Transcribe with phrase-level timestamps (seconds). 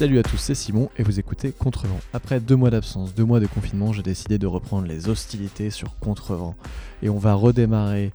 [0.00, 2.00] Salut à tous, c'est Simon et vous écoutez Contrevent.
[2.14, 5.98] Après deux mois d'absence, deux mois de confinement, j'ai décidé de reprendre les hostilités sur
[5.98, 6.54] Contrevent.
[7.02, 8.12] Et on va redémarrer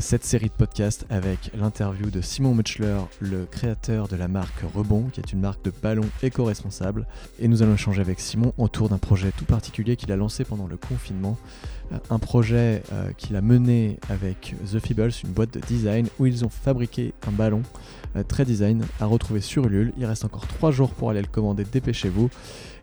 [0.00, 5.10] cette série de podcasts avec l'interview de Simon Mutchler, le créateur de la marque Rebond,
[5.12, 7.06] qui est une marque de ballons éco-responsable.
[7.38, 10.66] Et nous allons échanger avec Simon autour d'un projet tout particulier qu'il a lancé pendant
[10.66, 11.36] le confinement.
[11.92, 16.26] Euh, un projet euh, qu'il a mené avec The Feebles, une boîte de design, où
[16.26, 17.62] ils ont fabriqué un ballon
[18.16, 19.92] euh, très design à retrouver sur Ulule.
[19.96, 22.30] Il reste encore 3 jours pour aller le commander, dépêchez-vous.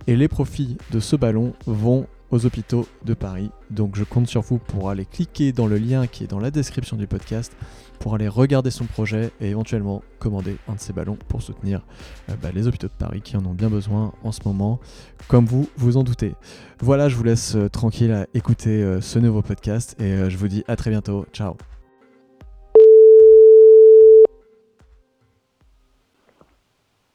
[0.07, 3.49] Et les profits de ce ballon vont aux hôpitaux de Paris.
[3.69, 6.51] Donc je compte sur vous pour aller cliquer dans le lien qui est dans la
[6.51, 7.55] description du podcast
[7.99, 11.81] pour aller regarder son projet et éventuellement commander un de ces ballons pour soutenir
[12.29, 14.79] euh, bah, les hôpitaux de Paris qui en ont bien besoin en ce moment,
[15.27, 16.35] comme vous vous en doutez.
[16.79, 20.63] Voilà, je vous laisse euh, tranquille à écouter ce nouveau podcast et je vous dis
[20.67, 21.25] à très bientôt.
[21.31, 21.55] Ciao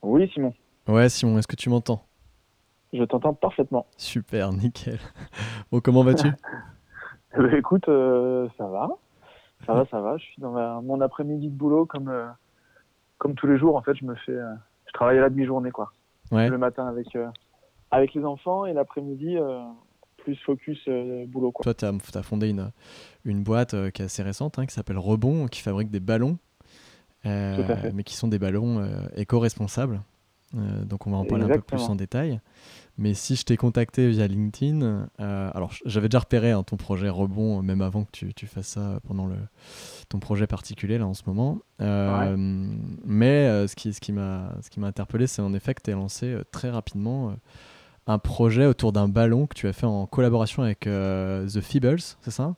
[0.02, 0.54] Oui, Simon.
[0.90, 2.04] Ouais, Simon, est-ce que tu m'entends?
[2.92, 3.86] Je t'entends parfaitement.
[3.96, 4.98] Super, nickel.
[5.70, 6.28] Bon, comment vas-tu?
[7.32, 8.88] Eh ben, Écoute, euh, ça va.
[9.64, 10.16] Ça va, ça va.
[10.16, 12.26] Je suis dans mon après-midi de boulot comme, euh,
[13.18, 13.76] comme tous les jours.
[13.76, 14.32] En fait, je me fais.
[14.32, 14.52] Euh,
[14.88, 15.92] je travaille à la demi-journée, quoi.
[16.32, 16.48] Ouais.
[16.48, 17.16] Le matin avec,
[17.92, 19.36] avec les enfants et l'après-midi,
[20.16, 20.88] plus focus
[21.28, 21.62] boulot, quoi.
[21.62, 22.72] Toi, tu as, fondé une,
[23.24, 26.38] une boîte qui est assez récente, hein, qui s'appelle Rebond, qui fabrique des ballons
[27.26, 30.00] euh, mais qui sont des ballons éco-responsables.
[30.56, 32.40] Euh, donc on va en parler un peu plus en détail.
[32.98, 37.62] Mais si je t'ai contacté via LinkedIn, alors j'avais déjà repéré hein, ton projet Rebond,
[37.62, 39.36] même avant que tu, tu, fasses ça pendant le,
[40.10, 41.60] ton projet particulier là en ce moment.
[41.78, 46.68] Mais ce qui, ce qui m'a interpellé, c'est en effet que tu as lancé très
[46.68, 47.34] rapidement
[48.06, 52.32] un projet autour d'un ballon que tu as fait en collaboration avec The Feebles, c'est
[52.32, 52.54] ça?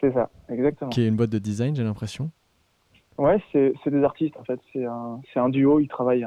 [0.00, 0.90] C'est ça, exactement.
[0.90, 2.30] Qui est une boîte de design, j'ai l'impression.
[3.18, 4.60] Ouais, c'est des artistes en fait.
[4.72, 6.26] C'est un, un, duo, ils travaillent.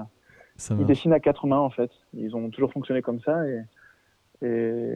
[0.72, 1.92] Ils dessinent à quatre mains en fait.
[2.14, 3.64] Ils ont toujours fonctionné comme ça et,
[4.46, 4.94] et,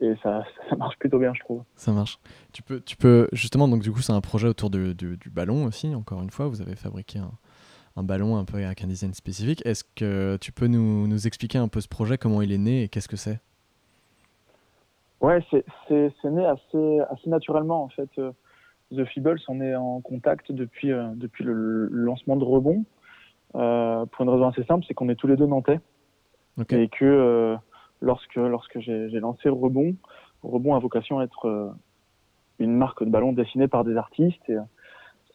[0.00, 1.62] et ça, ça, marche plutôt bien, je trouve.
[1.76, 2.18] Ça marche.
[2.52, 5.94] Tu peux, tu peux justement, donc du coup, c'est un projet autour du ballon aussi.
[5.94, 7.32] Encore une fois, vous avez fabriqué un,
[7.96, 9.64] un, ballon un peu avec un design spécifique.
[9.66, 12.84] Est-ce que tu peux nous, nous, expliquer un peu ce projet, comment il est né
[12.84, 13.40] et qu'est-ce que c'est?
[15.20, 15.64] Ouais, c'est
[16.24, 18.08] né assez, assez naturellement en fait.
[18.92, 22.84] The Feebles, on est en contact depuis, euh, depuis le, lancement de Rebond.
[23.54, 25.80] Euh, pour une raison assez simple, c'est qu'on est tous les deux nantais.
[26.70, 27.56] Et que euh,
[28.02, 29.94] lorsque, lorsque j'ai lancé Rebond,
[30.42, 31.74] Rebond a vocation à être
[32.58, 34.52] une marque de ballon dessinée par des artistes.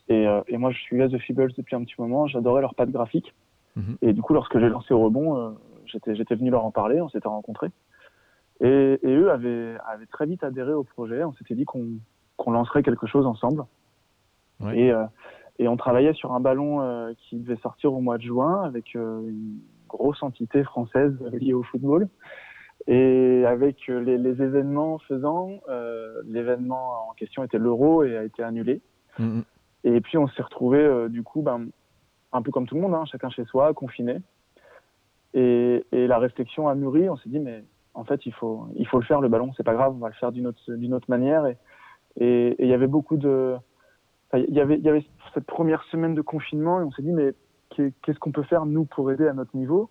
[0.08, 2.28] Et, et, moi, je suis The Feebles depuis un petit moment.
[2.28, 3.34] J'adorais leur patte graphique.
[3.76, 3.98] Mhm.
[4.04, 7.72] Et du coup, lorsque j'ai lancé Rebond, j'étais venu leur en parler, on s'était rencontrés.
[8.62, 11.24] Et, et, eux avaient, avaient très vite adhéré au projet.
[11.24, 11.88] On s'était dit qu'on
[12.38, 13.66] qu'on lancerait quelque chose ensemble.
[14.74, 15.06] Et, euh,
[15.60, 18.96] et, on travaillait sur un ballon euh, qui devait sortir au mois de juin avec
[18.96, 22.08] euh, une grosse entité française liée au football.
[22.88, 25.60] Et avec les, les événements faisant,
[26.26, 28.82] l'événement en question était l'euro et a été annulé.
[29.20, 29.44] Mm-hmm.
[29.86, 31.68] Et puis on s'est retrouvé du coup, ben,
[32.34, 34.18] un peu comme tout le monde, hein, chacun chez soi, confiné.
[35.34, 37.10] Et, et, la réflexion a mûri.
[37.10, 39.64] On s'est dit mais en fait il faut il faut le faire le ballon, c'est
[39.64, 41.46] pas grave, on va le faire d'une autre d'une autre manière.
[41.46, 41.58] Et,
[42.18, 43.56] et il y avait beaucoup de.
[44.38, 47.34] Il y avait, y avait cette première semaine de confinement et on s'est dit, mais
[47.70, 49.90] qu'est-ce qu'on peut faire, nous, pour aider à notre niveau?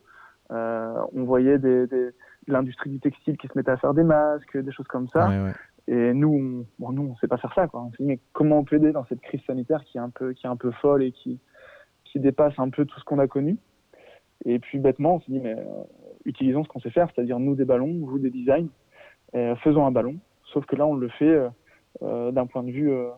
[0.50, 2.10] Euh, On voyait des, des,
[2.46, 5.30] l'industrie du textile qui se mettait à faire des masques, des choses comme ça.
[5.86, 7.66] Et nous, on, bon, nous, on sait pas faire ça.
[7.68, 7.82] Quoi.
[7.82, 10.10] On s'est dit, mais comment on peut aider dans cette crise sanitaire qui est un
[10.10, 11.38] peu, qui est un peu folle et qui,
[12.04, 13.58] qui dépasse un peu tout ce qu'on a connu?
[14.44, 15.84] Et puis, bêtement, on s'est dit, mais euh,
[16.24, 18.68] utilisons ce qu'on sait faire, c'est-à-dire nous des ballons, vous des designs,
[19.62, 20.16] faisons un ballon.
[20.52, 21.48] Sauf que là, on le fait euh,
[22.02, 23.10] euh, d'un point de vue euh, euh,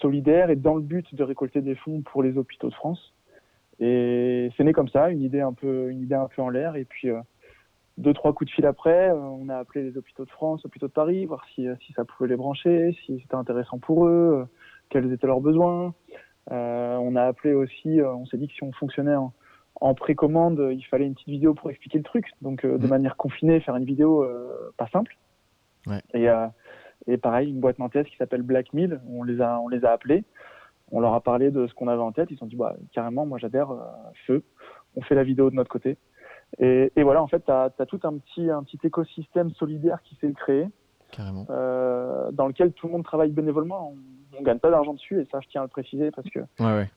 [0.00, 3.14] solidaire et dans le but de récolter des fonds pour les hôpitaux de France.
[3.78, 6.76] Et c'est né comme ça, une idée un peu, une idée un peu en l'air.
[6.76, 7.08] Et puis
[7.98, 10.92] deux trois coups de fil après, on a appelé les hôpitaux de France, hôpitaux de
[10.92, 14.46] Paris, voir si, si ça pouvait les brancher, si c'était intéressant pour eux,
[14.88, 15.94] quels étaient leurs besoins.
[16.50, 19.32] Euh, on a appelé aussi, on s'est dit que si on fonctionnait en,
[19.80, 22.26] en, précommande, il fallait une petite vidéo pour expliquer le truc.
[22.42, 22.88] Donc de mmh.
[22.90, 24.26] manière confinée, faire une vidéo
[24.76, 25.16] pas simple.
[25.86, 26.00] Ouais.
[26.14, 26.28] Et,
[27.06, 29.90] et pareil, une boîte nantaise qui s'appelle Black Mill, on les a, on les a
[29.90, 30.24] appelés.
[30.92, 32.30] On leur a parlé de ce qu'on avait en tête.
[32.30, 33.78] Ils se sont dit, bah, carrément, moi j'adhère, euh,
[34.26, 34.42] feu.
[34.96, 35.96] On fait la vidéo de notre côté.
[36.58, 40.16] Et, et voilà, en fait, tu as, tout un petit, un petit écosystème solidaire qui
[40.16, 40.66] s'est créé.
[41.12, 41.46] Carrément.
[41.50, 43.92] Euh, dans lequel tout le monde travaille bénévolement.
[43.92, 46.40] On, ne gagne pas d'argent dessus, et ça, je tiens à le préciser, parce que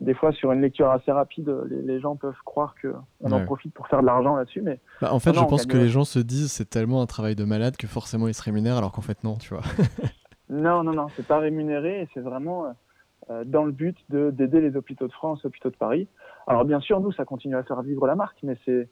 [0.01, 3.87] des fois, sur une lecture assez rapide, les, gens peuvent croire qu'on en profite pour
[3.87, 4.61] faire de l'argent là-dessus.
[4.61, 7.35] Mais bah, en fait, je pense que les gens se disent c'est tellement un travail
[7.35, 9.63] de malade que forcément ils se rémunèrent, alors qu'en fait, non, tu vois.
[10.49, 12.75] non, non, non, c'est pas rémunéré, et c'est vraiment
[13.29, 16.07] euh, dans le but d'aider les hôpitaux de France, les hôpitaux de Paris.
[16.47, 18.89] Alors, bien sûr, nous, ça continue à faire vivre la marque, mais c'est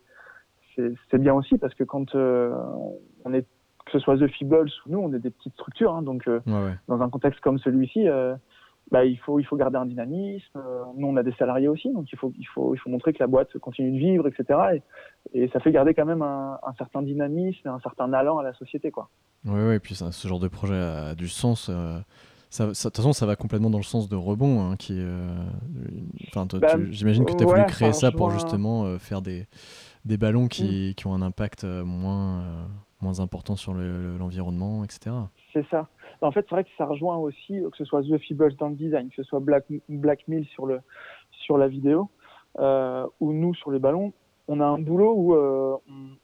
[1.11, 3.45] c'est bien aussi parce que quand on est
[3.91, 6.29] que ce soit The Feebles ou nous, on est des petites structures, hein, donc
[6.87, 8.07] dans un contexte comme celui-ci,
[8.91, 10.57] bah, il faut il faut garder un dynamisme.
[10.57, 13.13] Euh, nous, on a des salariés aussi, donc il faut il faut il faut montrer
[13.13, 14.81] que la boîte continue de vivre, etc.
[15.33, 18.37] Et, et ça fait garder quand même un, un, certain dynamisme et un certain allant
[18.37, 19.09] à la société, quoi.
[19.45, 19.75] Oui, oui.
[19.75, 21.69] Et puis ça, ce genre de projet a, du sens.
[21.69, 21.99] Euh,
[22.49, 24.97] ça, de toute façon, ça va complètement dans le sens de rebond, hein, qui.
[24.99, 25.37] Euh,
[26.35, 29.47] bah, j'imagine que tu as voulu créer ça pour justement faire des
[30.03, 30.93] des ballons qui, mm.
[30.95, 32.43] qui ont un impact moins
[33.01, 35.15] moins important sur l'environnement, etc.
[35.53, 35.87] C'est ça.
[36.21, 38.75] En fait, c'est vrai que ça rejoint aussi, que ce soit The Feebles dans le
[38.75, 40.79] design, que ce soit Black, Black Mill sur, le,
[41.31, 42.09] sur la vidéo,
[42.59, 44.13] euh, ou nous sur les ballons,
[44.47, 45.77] on a un boulot où euh,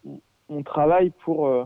[0.06, 0.20] on,
[0.50, 1.66] on, travaille pour, euh,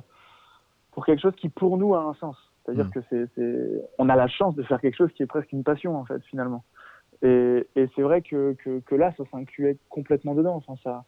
[0.91, 2.37] pour quelque chose qui, pour nous, a un sens.
[2.63, 2.91] C'est-à-dire mm.
[2.91, 5.97] que c'est, on a la chance de faire quelque chose qui est presque une passion,
[5.97, 6.63] en fait, finalement.
[7.23, 10.55] Et, et c'est vrai que, que, que, là, ça s'incluait complètement dedans.
[10.55, 11.05] Enfin, ça,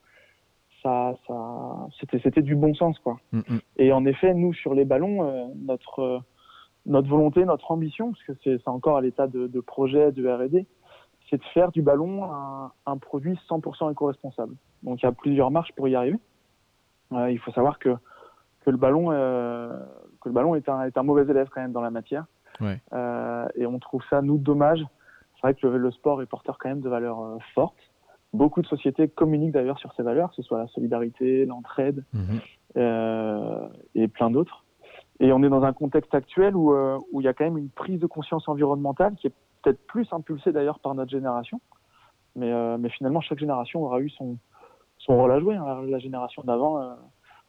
[0.83, 1.87] ça, ça,
[2.21, 3.17] c'était, du bon sens, quoi.
[3.31, 3.59] Mm, mm.
[3.77, 6.21] Et en effet, nous, sur les ballons, euh, notre,
[6.85, 10.67] notre volonté, notre ambition, parce que c'est, encore à l'état de, de projet, de R&D,
[11.29, 14.55] c'est de faire du ballon un, un produit 100% éco-responsable.
[14.83, 16.19] Donc, il y a plusieurs marches pour y arriver.
[17.13, 17.95] Euh, il faut savoir que,
[18.65, 19.79] que le ballon, euh,
[20.21, 22.25] que le ballon est un, est un mauvais élève quand même dans la matière.
[22.59, 22.79] Ouais.
[22.93, 24.83] Euh, et on trouve ça, nous, dommage.
[25.35, 27.75] C'est vrai que le, le sport est porteur quand même de valeurs euh, fortes.
[28.33, 32.39] Beaucoup de sociétés communiquent d'ailleurs sur ces valeurs, que ce soit la solidarité, l'entraide mhm.
[32.77, 34.65] euh, et plein d'autres.
[35.19, 37.59] Et on est dans un contexte actuel où, euh, où il y a quand même
[37.59, 41.61] une prise de conscience environnementale qui est peut-être plus impulsée d'ailleurs par notre génération.
[42.35, 44.37] Mais, euh, mais finalement, chaque génération aura eu son,
[44.97, 45.55] son rôle à jouer.
[45.55, 45.83] Hein.
[45.87, 46.97] La, génération d'avant,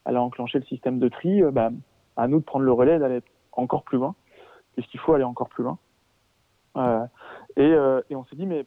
[0.05, 1.41] elle a enclenché le système de tri.
[1.51, 1.71] Bah,
[2.17, 3.23] à nous de prendre le relais, d'aller
[3.53, 4.15] encore plus loin,
[4.75, 5.79] puisqu'il faut aller encore plus loin.
[6.77, 7.05] Euh,
[7.57, 7.75] et,
[8.11, 8.67] et on s'est dit, mais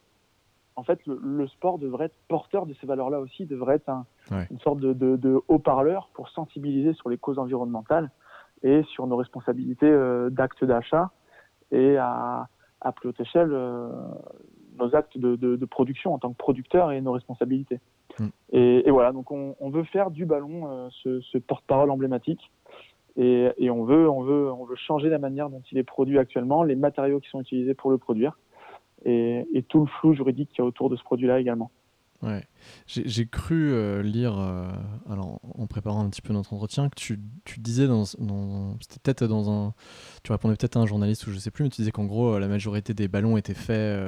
[0.77, 4.06] en fait, le, sport devrait être porteur de ces valeurs-là aussi, devrait être un,
[4.51, 8.12] une sorte de, de, de haut-parleur pour sensibiliser sur les causes environnementales
[8.62, 11.12] et sur nos responsabilités euh, d'actes d'achat
[11.71, 12.47] et à,
[12.81, 13.89] à, plus haute échelle euh,
[14.77, 17.80] nos actes de, de, production en tant que producteur et nos responsabilités.
[18.19, 18.27] Mm.
[18.51, 22.51] Et, et, voilà, donc on, on, veut faire du ballon euh, ce, ce porte-parole emblématique
[23.15, 26.19] et, et, on veut on veut on veut changer la manière dont il est produit
[26.19, 28.38] actuellement, les matériaux qui sont utilisés pour le produire
[29.05, 31.71] et, et, tout le flou juridique qui est autour de ce produit-là également.
[32.23, 32.44] Ouais.
[32.88, 34.71] J'ai cru euh, lire, euh,
[35.09, 38.99] alors en préparant un petit peu notre entretien, que tu, tu disais dans, dans c'était
[39.03, 39.73] peut-être dans un,
[40.23, 42.33] tu répondais peut-être à un journaliste ou je sais plus, mais tu disais qu'en gros
[42.33, 43.99] euh, la majorité des ballons étaient faits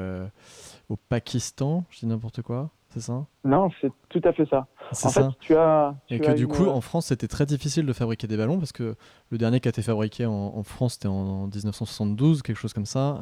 [0.89, 3.27] au Pakistan, je dis n'importe quoi, c'est ça?
[3.45, 4.65] Non, c'est tout à fait ça.
[5.03, 7.93] En fait, tu as, tu et que du coup en France c'était très difficile de
[7.93, 8.95] fabriquer des ballons parce que
[9.29, 12.73] le dernier qui a été fabriqué en, en France c'était en, en, 1972, quelque chose
[12.73, 13.21] comme ça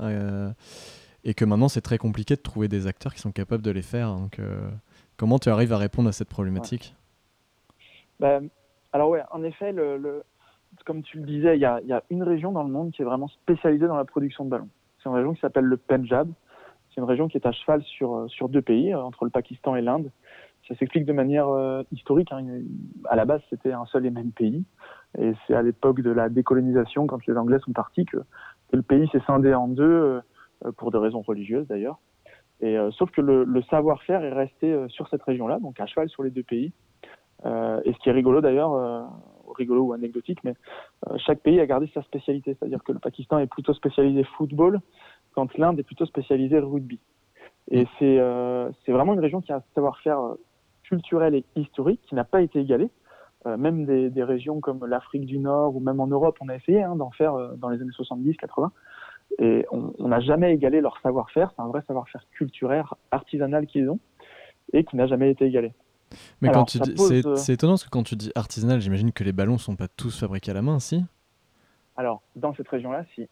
[1.24, 3.82] et que maintenant c'est très compliqué de trouver des acteurs qui sont capables de les
[3.82, 4.14] faire.
[4.16, 4.70] Donc, euh,
[5.18, 6.96] comment tu arrives à répondre à cette problématique
[8.20, 8.40] bah,
[8.94, 9.74] Alors ouais, en effet,
[10.86, 13.28] comme tu le disais, il y a, une région dans le monde qui est vraiment
[13.28, 14.70] spécialisée dans la production de ballons.
[15.02, 16.30] C'est une région qui s'appelle le Punjab.
[16.90, 19.30] C'est une région qui est à cheval sur, euh, sur deux pays, euh, entre le
[19.30, 20.12] Pakistan et l'Inde.
[20.68, 21.48] Ça s'explique de manière
[21.94, 22.30] historique.
[22.34, 22.46] Hein.
[23.08, 24.66] À la base, c'était un seul et même pays.
[25.18, 28.18] Et c'est à l'époque de la décolonisation, quand les Anglais sont partis, que,
[28.74, 30.22] le pays s'est scindé en deux
[30.78, 32.00] pour des raisons religieuses d'ailleurs.
[32.62, 35.86] Et euh, sauf que le, le savoir-faire est resté euh, sur cette région-là, donc à
[35.86, 36.72] cheval sur les deux pays.
[37.46, 38.74] et ce qui est rigolo d'ailleurs,
[39.56, 40.56] rigolo ou anecdotique, mais
[41.18, 42.56] chaque pays a gardé sa spécialité.
[42.56, 44.80] C'est-à-dire que le Pakistan est plutôt spécialisé football,
[45.34, 47.00] quand l'Inde est plutôt spécialisée rugby.
[47.70, 48.20] Et c'est
[48.84, 50.20] c'est vraiment une région qui a un savoir-faire
[50.84, 52.90] culturel et historique qui n'a pas été égalé.
[53.46, 56.56] Euh, même des, des, régions comme l'Afrique du Nord ou même en Europe, on a
[56.56, 58.72] essayé hein, d'en faire dans les années 70-80.
[59.40, 61.52] Et on n'a jamais égalé leur savoir-faire.
[61.56, 64.00] C'est un vrai savoir-faire culturel, artisanal qu'ils ont
[64.74, 65.74] et qui n'a jamais été égalé.
[66.42, 69.24] Mais quand tu dis, euh, c'est, étonnant parce que quand tu dis artisanal, j'imagine que
[69.24, 71.04] les ballons sont pas tous fabriqués à la main, si?
[71.96, 73.28] Alors, dans cette région-là, si.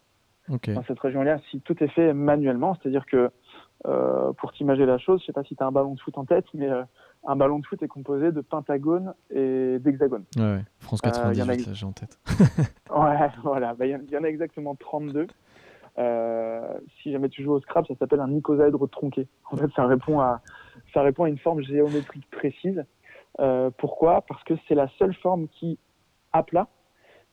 [0.47, 3.31] Dans cette région-là, si tout est fait manuellement, c'est-à-dire que
[3.87, 6.15] euh, pour t'imaginer la chose, je sais pas si tu as un ballon de foot
[6.19, 6.83] en tête, mais euh,
[7.25, 10.25] un ballon de foot est composé de pentagones et d'hexagones.
[10.37, 12.19] Ouais, France 98, j'ai en tête.
[12.95, 15.25] ouais, voilà, bah, il y, en a exactement 32.
[15.97, 19.27] Euh, si jamais tu joues au Scrabble, ça s'appelle un icosaèdre tronqué.
[19.51, 20.41] En fait, ça répond à,
[20.93, 22.83] ça répond à une forme géométrique précise.
[23.39, 24.21] Euh, pourquoi?
[24.21, 25.77] Parce que c'est la seule forme qui,
[26.33, 26.67] à plat,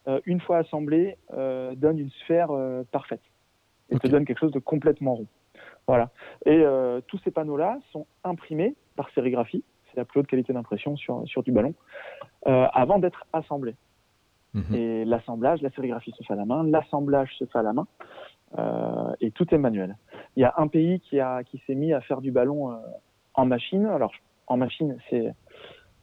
[0.08, 2.50] euh, une fois assemblée, donne une sphère
[2.90, 3.22] parfaite
[3.90, 4.08] et okay.
[4.08, 5.26] te donne quelque chose de complètement rond.
[5.86, 6.10] Voilà.
[6.46, 10.96] Et euh, tous ces panneaux-là sont imprimés par sérigraphie, c'est la plus haute qualité d'impression
[10.96, 11.74] sur, sur du ballon,
[12.44, 13.74] avant d'être assemblés.
[14.54, 14.74] Mmh.
[14.74, 17.86] Et l'assemblage, la sérigraphie se fait à la main, l'assemblage se fait à la main.
[18.58, 19.96] Euh, et tout est manuel.
[20.36, 22.76] Il y a un pays qui a qui s'est mis à faire du ballon euh,
[23.34, 23.86] en machine.
[23.86, 24.12] Alors
[24.46, 25.32] en machine, c'est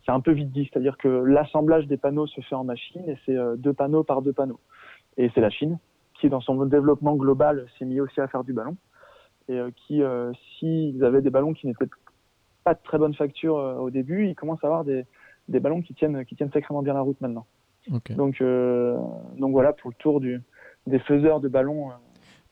[0.05, 3.17] c'est un peu vite dit, c'est-à-dire que l'assemblage des panneaux se fait en machine et
[3.25, 4.59] c'est deux panneaux par deux panneaux.
[5.17, 5.77] Et c'est la Chine
[6.15, 8.75] qui, dans son développement global, s'est mis aussi à faire du ballon
[9.49, 10.01] et qui,
[10.57, 11.89] s'ils avaient des ballons qui n'étaient
[12.63, 15.05] pas de très bonne facture au début, ils commencent à avoir des,
[15.47, 17.45] des ballons qui tiennent, qui tiennent sacrément bien la route maintenant.
[18.15, 20.41] Donc, donc voilà pour le tour du,
[20.87, 21.91] des faiseurs de ballons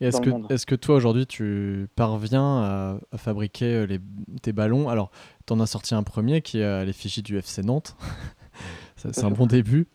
[0.00, 3.98] est-ce que, est que toi aujourd'hui tu parviens à, fabriquer euh, les,
[4.42, 4.88] tes ballons?
[4.88, 5.10] Alors,
[5.46, 7.96] tu en as sorti un premier qui est à l'effigie du FC Nantes.
[8.96, 9.88] C'est un bon début.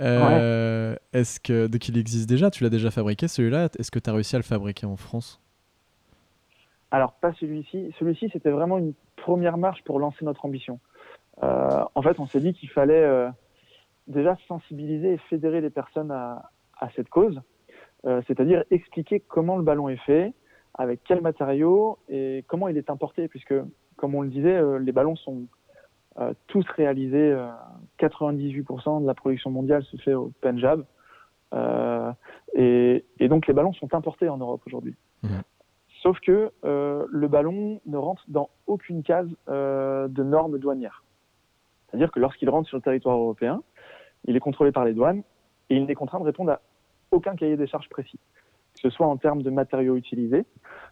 [0.00, 3.68] Euh, est-ce que, de qu'il existe déjà, tu l'as déjà fabriqué celui-là?
[3.78, 5.40] Est-ce que tu as réussi à le fabriquer en France?
[6.90, 7.94] Alors, pas celui-ci.
[7.98, 10.80] Celui-ci, c'était vraiment une première marche pour lancer notre ambition.
[11.42, 13.28] Euh, en fait, on s'est dit qu'il fallait
[14.06, 16.50] déjà sensibiliser et fédérer les personnes à,
[16.80, 17.40] à cette cause.
[18.06, 20.32] Euh, c'est-à-dire expliquer comment le ballon est fait,
[20.74, 23.54] avec quels matériaux et comment il est importé, puisque,
[23.96, 25.46] comme on le disait, euh, les ballons sont
[26.18, 27.36] euh, tous réalisés,
[27.98, 30.84] 98% de la production mondiale se fait au Punjab,
[32.54, 34.94] et, donc les ballons sont importés en Europe aujourd'hui.
[35.22, 35.28] Mmh.
[36.02, 41.02] Sauf que le ballon ne rentre dans aucune case de normes douanières.
[41.88, 43.62] C'est-à-dire que lorsqu'il rentre sur le territoire européen,
[44.26, 45.22] il est contrôlé par les douanes
[45.70, 46.60] et il n'est contraint de répondre à
[47.10, 48.18] aucun cahier des charges précis,
[48.74, 50.44] que ce soit en termes de matériaux utilisés,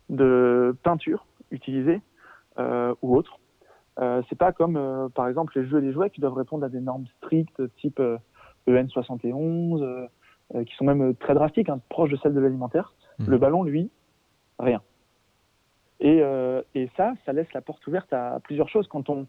[0.09, 2.01] de peinture utilisée
[2.59, 3.39] euh, ou autre.
[3.99, 6.65] Euh, c'est pas comme euh, par exemple les jeux et les jouets qui doivent répondre
[6.65, 8.01] à des normes strictes type
[8.67, 12.93] EN71, e qui sont même très drastiques, hein, proches de celles de l'alimentaire.
[13.19, 13.31] Mmh.
[13.31, 13.91] Le ballon, lui,
[14.59, 14.81] rien.
[15.99, 16.23] Et,
[16.75, 18.87] et, ça, ça laisse la porte ouverte à plusieurs choses.
[18.87, 19.27] Quand on,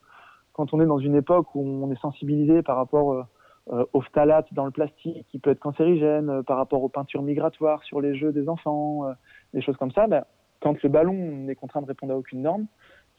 [0.51, 3.25] quand on est dans une époque où on est sensibilisé par rapport
[3.73, 7.21] euh, au phtalate dans le plastique qui peut être cancérigène euh, par rapport aux peintures
[7.21, 9.11] migratoires sur les jeux des enfants, euh,
[9.53, 10.23] des choses comme ça, ben,
[10.61, 12.67] quand le ballon n'est contraint de répondre à aucune norme,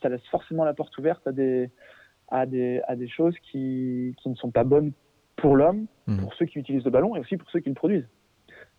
[0.01, 1.71] ça laisse forcément la porte ouverte à des,
[2.29, 4.93] à des, à des choses qui, qui ne sont pas bonnes
[5.37, 6.21] pour l'homme, mmh.
[6.21, 8.09] pour ceux qui utilisent le ballon et aussi pour ceux qui le produisent.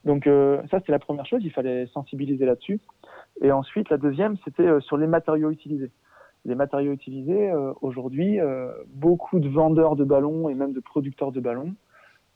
[0.05, 0.25] Donc
[0.71, 2.79] ça, c'est la première chose, il fallait sensibiliser là-dessus.
[3.41, 5.91] Et ensuite, la deuxième, c'était sur les matériaux utilisés
[6.45, 11.31] les matériaux utilisés, euh, aujourd'hui, euh, beaucoup de vendeurs de ballons et même de producteurs
[11.31, 11.73] de ballons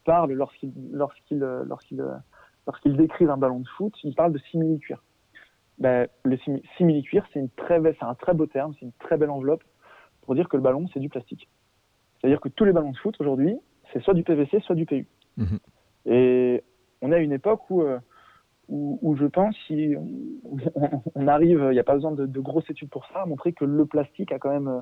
[0.06, 2.06] parlent lorsqu'ils lorsqu'ils euh, lorsqu'ils
[2.68, 5.02] lorsqu'ils décrivent un ballon de foot, ils parlent de simili-cuir.
[5.80, 6.38] Ben, le
[6.78, 9.64] simili-cuir, c'est une très c'est un très beau terme, c'est une très belle enveloppe
[10.22, 11.50] pour dire que le ballon c'est du plastique.
[12.20, 13.58] C'est-à-dire que tous les ballons de foot aujourd'hui,
[13.92, 15.08] c'est soit du PVC, soit du PU.
[15.38, 15.58] Mmh
[16.06, 16.62] et
[17.02, 17.82] on a une époque où
[18.70, 19.94] où, je pense, si
[21.16, 23.66] on, arrive, il n'y a pas besoin de, grosses études pour ça, à montrer que
[23.66, 24.82] le plastique a quand même euh,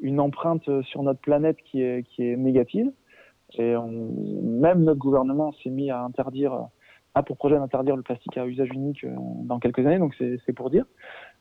[0.00, 2.90] une empreinte sur notre planète qui est, négative.
[3.58, 3.74] Et
[4.42, 6.68] même notre gouvernement s'est mis à interdire,
[7.14, 10.52] a pour projet d'interdire le plastique à usage unique euh, dans quelques années, donc c'est
[10.52, 10.84] pour dire.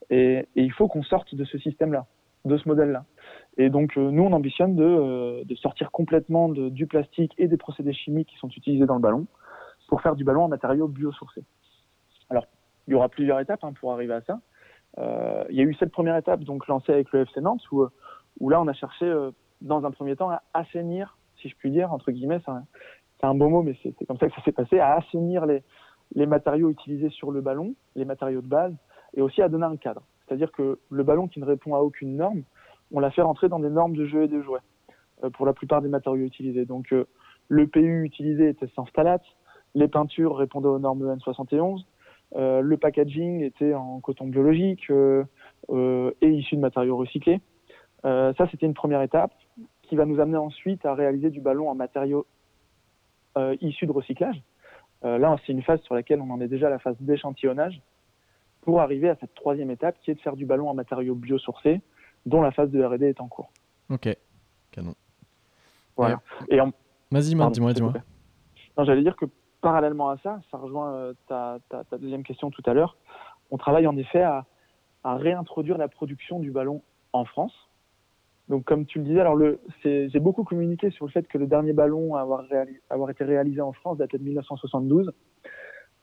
[0.09, 2.07] Et, il faut qu'on sorte de ce système-là,
[2.45, 3.05] de ce modèle-là.
[3.57, 8.29] Et donc euh, nous, on ambitionne de, sortir complètement du plastique et des procédés chimiques
[8.29, 9.27] qui sont utilisés dans le ballon
[9.87, 11.43] pour faire du ballon en matériaux biosourcés.
[12.89, 14.39] Il y aura plusieurs étapes hein, pour arriver à ça.
[14.97, 17.85] Euh, il y a eu cette première étape, donc lancée avec le FC Nantes, où,
[18.39, 19.29] où là, on a cherché, euh,
[19.61, 23.47] dans un premier temps, à assainir, si je puis dire, entre guillemets, c'est un, beau
[23.47, 25.63] mot, mais c'est comme ça que ça s'est passé, à assainir les,
[26.25, 28.73] matériaux utilisés sur le ballon, les matériaux de base,
[29.13, 30.01] et aussi à donner un cadre.
[30.25, 32.41] C'est-à-dire que le ballon qui ne répond à aucune norme,
[32.91, 34.59] on l'a fait rentrer dans des normes de jeu et de jouets
[35.23, 36.65] euh, pour la plupart des matériaux utilisés.
[36.65, 37.05] Donc euh,
[37.49, 39.21] le PU utilisé était sans phthalate,
[39.75, 41.83] les peintures répondaient aux normes EN71, euh,
[42.35, 45.23] le packaging était en coton biologique euh,
[45.69, 47.41] euh, et issu de matériaux recyclés.
[48.03, 49.33] ça, c'était une première étape
[49.83, 52.25] qui va nous amener ensuite à réaliser du ballon en matériaux
[53.61, 54.41] issus de recyclage.
[55.03, 57.81] là, c'est une phase sur laquelle on en est déjà à la phase d'échantillonnage
[58.61, 61.81] pour arriver à cette troisième étape qui est de faire du ballon en matériaux biosourcés,
[62.25, 63.51] dont la phase de R&D est en cours.
[63.89, 64.09] Ok,
[64.71, 64.93] canon.
[65.95, 66.21] Voilà.
[66.49, 66.59] Et,
[67.11, 67.93] Vas-y, dis-moi, dis-moi.
[68.77, 69.25] J'allais dire que
[69.61, 71.59] parallèlement à ça, ça rejoint euh, ta,
[71.97, 72.97] deuxième question tout à l'heure,
[73.51, 74.45] on travaille en effet à,
[75.03, 76.81] réintroduire la production du ballon
[77.13, 77.53] en France.
[78.49, 79.39] Donc, comme tu le disais, alors
[79.83, 83.71] j'ai beaucoup communiqué sur le fait que le dernier ballon à avoir, été réalisé en
[83.71, 85.13] France datait de 1972.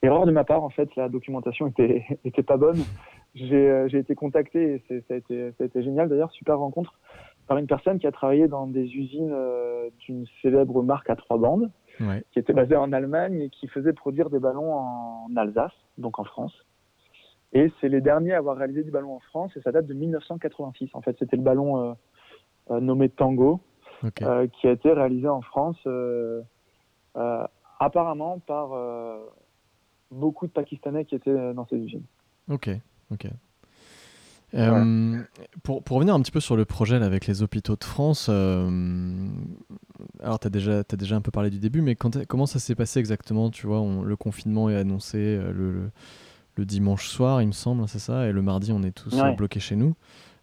[0.02, 2.04] Erreur de ma part, en fait, la documentation était,
[2.46, 2.82] pas bonne.
[3.34, 6.98] J'ai euh, été contacté, et ça a, été, ça a été génial d'ailleurs, super rencontre,
[7.46, 11.38] par une personne qui a travaillé dans des usines euh, d'une célèbre marque à trois
[11.38, 11.70] bandes,
[12.32, 16.24] qui était basée en Allemagne et qui faisait produire des ballons en Alsace, donc en
[16.24, 16.54] France.
[17.52, 19.94] Et c'est les derniers à avoir réalisé du ballon en France et ça date de
[19.94, 20.90] 1986.
[20.94, 21.94] En fait, c'était le ballon euh,
[22.70, 23.60] euh, nommé Tango
[24.18, 25.78] qui a été réalisé en France
[27.80, 28.68] apparemment par
[30.10, 32.04] beaucoup de Pakistanais qui étaient dans ces usines.
[32.50, 32.68] Ok,
[33.10, 33.26] ok.
[34.54, 35.22] Euh,
[35.64, 38.28] pour, pour, revenir un petit peu sur le projet là, avec les hôpitaux de France,
[38.30, 39.28] euh,
[40.22, 42.58] alors tu as déjà, as déjà un peu parlé du début, mais quand comment ça
[42.58, 45.90] s'est passé exactement Tu vois, le confinement est annoncé euh, le,
[46.54, 49.16] le, dimanche soir, il me semble, hein, c'est ça, et le mardi, on est tous
[49.36, 49.94] bloqués chez nous.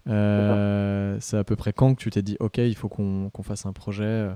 [0.05, 3.73] c'est à peu près quand que tu t'es dit, ok, il faut qu'on fasse un
[3.73, 4.29] projet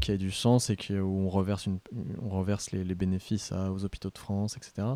[0.00, 1.78] qui ait du sens et où on reverse, une,
[2.22, 4.86] on reverse les, les bénéfices aux hôpitaux de France, etc.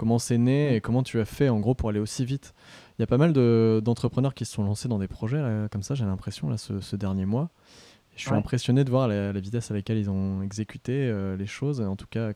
[0.00, 2.54] Comment c'est né et comment tu as fait en gros pour aller aussi vite?
[2.98, 3.34] Il y a pas mal
[3.82, 7.26] d'entrepreneurs qui se sont lancés dans des projets comme ça, j'ai l'impression, là, ce, dernier
[7.26, 7.50] mois.
[8.16, 11.82] je suis impressionné de voir la, vitesse avec laquelle ils ont exécuté euh, les choses,
[11.82, 12.32] et en tout cas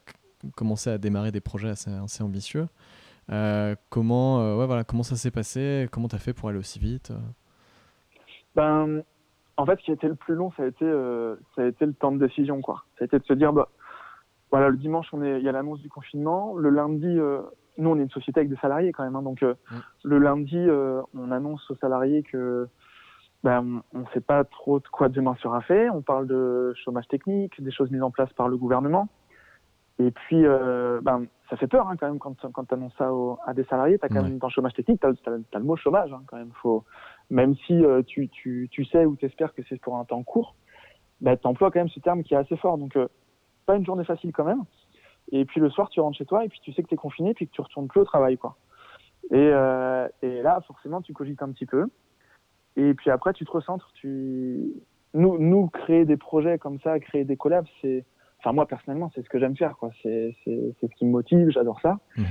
[0.56, 2.68] commencé à démarrer des projets assez, assez ambitieux.
[3.30, 5.88] Euh, comment, euh, ouais, voilà, comment ça s'est passé?
[5.90, 7.12] Comment tu as fait pour aller aussi vite?
[8.54, 9.02] Ben,
[9.56, 10.84] En fait, ce qui a été le plus long, ça a été,
[11.54, 12.60] ça a été le temps de décision.
[12.60, 12.84] Quoi.
[12.98, 13.68] Ça a été de se dire, bah,
[14.54, 16.54] voilà, le dimanche, on est, il y a l'annonce du confinement.
[16.54, 17.42] Le lundi, euh,
[17.76, 19.16] nous, on est une société avec des salariés quand même.
[19.16, 19.76] Hein, donc, euh, mm.
[20.04, 22.68] le lundi, euh, on annonce aux salariés que
[23.42, 25.90] ben, on ne sait pas trop de quoi demain sera fait.
[25.90, 29.08] On parle de chômage technique, des choses mises en place par le gouvernement.
[29.98, 33.10] Et puis, ben, ça fait peur hein, quand même quand, quand tu annonces ça
[33.46, 33.98] à des salariés.
[33.98, 36.52] Tu as quand même, dans chômage technique, tu as, le mot chômage hein, quand même.
[36.62, 36.84] Faut,
[37.30, 40.54] même si tu, tu, tu sais ou tu espères que c'est pour un temps court,
[41.20, 42.78] ben, tu emploies quand même ce terme qui est assez fort.
[42.78, 42.96] Donc,
[43.66, 44.62] pas une journée facile quand même.
[45.32, 46.98] Et puis le soir, tu rentres chez toi et puis tu sais que tu es
[46.98, 48.36] confiné puis que tu retournes plus au travail.
[48.36, 48.56] quoi.
[49.30, 51.86] Et, euh, et, là, forcément, tu cogites un petit peu.
[52.76, 53.90] Et puis après, tu te recentres.
[53.94, 54.74] Tu...
[55.14, 58.04] Nous, nous, créer des projets comme ça, créer des collabs, c'est.
[58.40, 59.76] Enfin, moi, personnellement, c'est ce que j'aime faire.
[59.78, 59.90] quoi.
[60.02, 61.98] C'est ce qui me motive, j'adore ça.
[62.16, 62.24] Mhm.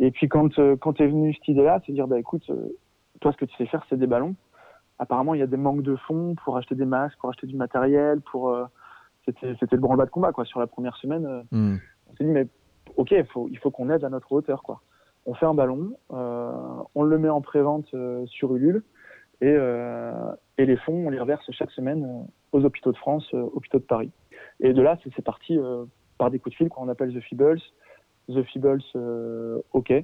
[0.00, 2.76] Et puis quand, euh, quand est venue cette idée-là, c'est dire, bah écoute, euh,
[3.20, 4.34] toi, ce que tu sais faire, c'est des ballons.
[4.98, 7.56] Apparemment, il y a des manques de fonds pour acheter des masques, pour acheter du
[7.56, 8.54] matériel, pour
[9.24, 10.44] c'était le branle-bas de combat quoi.
[10.44, 11.76] Sur la première semaine, euh, hmm.
[12.08, 12.46] on s'est dit mais
[12.96, 14.80] ok, il faut, il faut qu'on aide à notre hauteur quoi.
[15.26, 16.52] On fait un ballon, euh,
[16.94, 18.82] on le met en pré-vente euh, sur Ulule
[19.42, 19.56] et,
[20.58, 24.12] et les fonds on les reverse chaque semaine aux hôpitaux de France, hôpitaux de Paris.
[24.60, 25.58] Et de là c'est parti
[26.18, 27.60] par des coups de fil qu'on appelle The Feebles,
[28.28, 28.82] The Feebles
[29.72, 29.94] ok,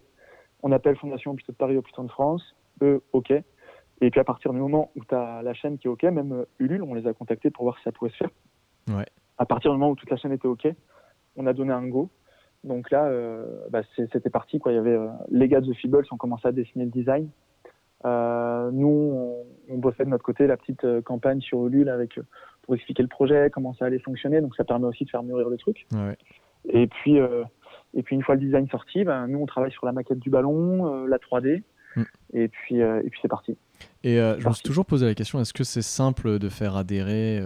[0.63, 3.33] on appelle Fondation Hôpitaux de Paris, hôpitaux de France, eux ok.
[4.01, 6.45] Et puis à partir du moment où tu as la chaîne qui est OK, même
[6.59, 8.31] Ulule, on les a contactés pour voir si ça pouvait se faire.
[8.89, 9.07] Ouais.
[9.39, 10.69] À partir du moment où toute la chaîne était OK,
[11.37, 12.11] on a donné un go.
[12.65, 14.59] Donc là, euh, bah, c'était parti.
[14.59, 14.73] Quoi.
[14.73, 17.31] Il y avait euh, les gars de The Feebles ont commencé à dessiner le design.
[18.05, 22.21] Euh, nous, on, on, bossait de notre côté la petite euh, campagne sur Ulule avec
[22.63, 24.41] pour expliquer le projet, comment ça allait fonctionner.
[24.41, 25.87] Donc ça permet aussi de faire mûrir le truc.
[25.95, 26.17] Ouais.
[26.69, 27.17] Et puis,
[27.95, 30.31] et puis une fois le design sorti, bah, nous on travaille sur la maquette du
[30.31, 31.63] ballon, la 3D.
[31.97, 32.03] Mm.
[32.35, 33.57] Et puis, et puis c'est parti.
[34.05, 37.43] Et je me suis toujours posé la question est-ce que c'est simple de faire adhérer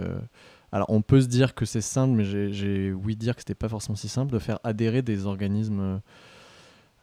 [0.71, 3.67] alors, on peut se dire que c'est simple, mais j'ai oui dire que c'était pas
[3.67, 5.97] forcément si simple de faire adhérer des organismes euh,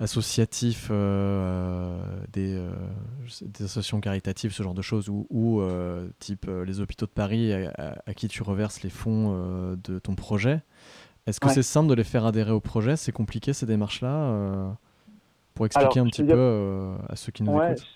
[0.01, 2.01] associatifs, euh,
[2.33, 2.71] des, euh,
[3.43, 5.63] des, associations caritatives, ce genre de choses, ou,
[6.19, 10.63] type les hôpitaux de Paris à, qui tu reverses les fonds de ton projet.
[11.27, 12.97] Est-ce que c'est simple de les faire adhérer au projet?
[12.97, 14.79] C'est compliqué ces démarches-là
[15.59, 17.87] Pour expliquer un petit peu à ceux qui nous écoutent.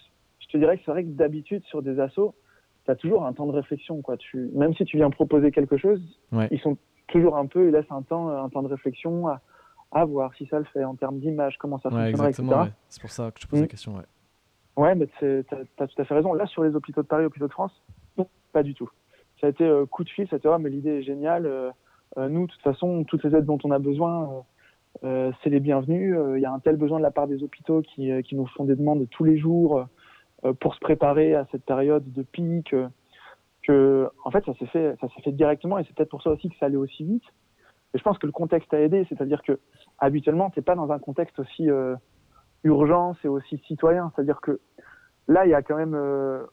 [0.41, 2.35] Je te dirais que c'est vrai que d'habitude sur des assos,
[2.85, 4.03] tu as toujours un temps de réflexion.
[4.03, 4.19] Quoi.
[4.19, 6.03] Tu, même si tu viens proposer quelque chose,
[6.51, 6.77] ils sont
[7.09, 9.41] toujours un peu, ils laissent un temps, un temps de réflexion à,
[9.93, 12.73] à voir si ça le fait en termes d'image, comment ça ouais, fonctionnerait, etc.
[12.89, 13.69] C'est pour ça que je te pose la mm.
[13.69, 13.95] question.
[13.95, 14.03] Ouais,
[14.77, 15.45] ouais mais tu
[15.79, 16.33] as, tout à fait raison.
[16.33, 17.73] Là, sur les hôpitaux de Paris, hôpitaux de France,
[18.17, 18.91] non, pas du tout.
[19.41, 21.47] Ça a été euh, coup de fil, ça a été, oh, mais l'idée est géniale.
[21.47, 21.71] Euh,
[22.19, 24.45] euh, nous, de toute façon, toutes les aides dont on a besoin,
[25.01, 26.17] c'est les bienvenues.
[26.37, 28.65] Il y a un tel besoin de la part des hôpitaux qui, qui nous font
[28.65, 29.87] des demandes tous les jours
[30.45, 32.75] euh, pour se préparer à cette période de pic.
[32.75, 32.89] Euh,
[33.63, 36.31] que, en fait, ça s'est fait, ça s'est fait directement et c'est peut-être pour ça
[36.31, 37.23] aussi que ça allait aussi vite.
[37.95, 39.61] Et je pense que le contexte a aidé, c'est-à-dire que
[39.99, 41.95] habituellement, t'es pas dans un contexte aussi euh,
[42.65, 44.11] urgence et aussi citoyen.
[44.15, 44.59] C'est-à-dire que
[45.29, 46.45] là, il y a quand même, euh,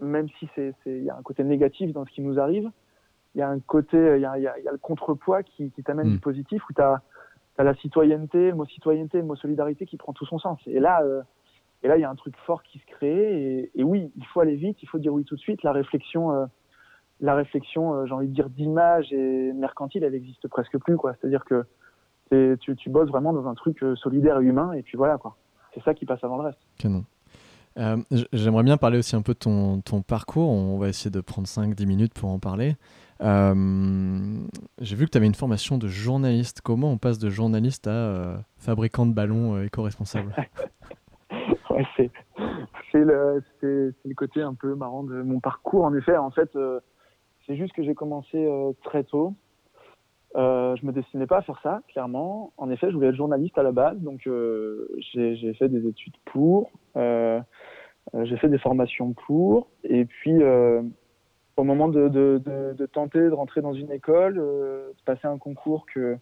[0.00, 2.70] même si c'est, il y a un côté négatif dans ce qui nous arrive,
[3.34, 5.70] il y a un côté, il y a, y a, y a le contrepoids qui,
[5.70, 6.20] qui t'amène du mm.
[6.20, 6.82] positif où tu
[7.60, 10.58] as, la citoyenneté, le mot citoyenneté, le mot solidarité qui prend tout son sens.
[10.66, 11.22] Et là, euh,
[11.82, 13.70] et là, il y a un truc fort qui se crée.
[13.74, 15.62] Et, oui, il faut aller vite, il faut dire oui tout de suite.
[15.62, 16.46] La réflexion, euh,
[17.20, 20.96] la réflexion, euh, j'ai envie de dire d'image et mercantile, elle existe presque plus.
[21.02, 21.64] C'est-à-dire que
[22.30, 25.18] tu, bosses vraiment dans un truc solidaire et humain, et puis voilà.
[25.74, 26.60] C'est ça qui passe avant le reste.
[28.32, 30.50] J'aimerais bien parler aussi un peu de ton parcours.
[30.50, 32.76] On va essayer de prendre 5-10 minutes pour en parler.
[33.20, 36.60] J'ai vu que tu avais une formation de journaliste.
[36.62, 40.34] Comment on passe de journaliste à fabricant de ballons éco-responsable
[42.92, 45.84] c'est le, côté un peu marrant de mon parcours.
[45.84, 46.80] En effet, en fait, euh,
[47.46, 49.34] c'est juste que j'ai commencé euh, très tôt.
[50.36, 52.52] Euh, je me destinais pas à faire ça, clairement.
[52.56, 56.14] En effet, je voulais être journaliste à la base, donc euh, j'ai fait des études
[56.26, 56.70] pour.
[56.94, 59.68] j'ai fait des formations pour.
[59.84, 60.38] Et puis,
[61.60, 66.16] au moment de, tenter de rentrer dans une école, de passer un concours que,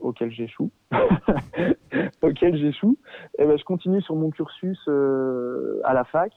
[0.00, 0.70] auquel j'échoue,
[2.22, 2.96] auquel j'échoue,
[3.38, 6.32] et ben, je continue sur mon cursus à la fac,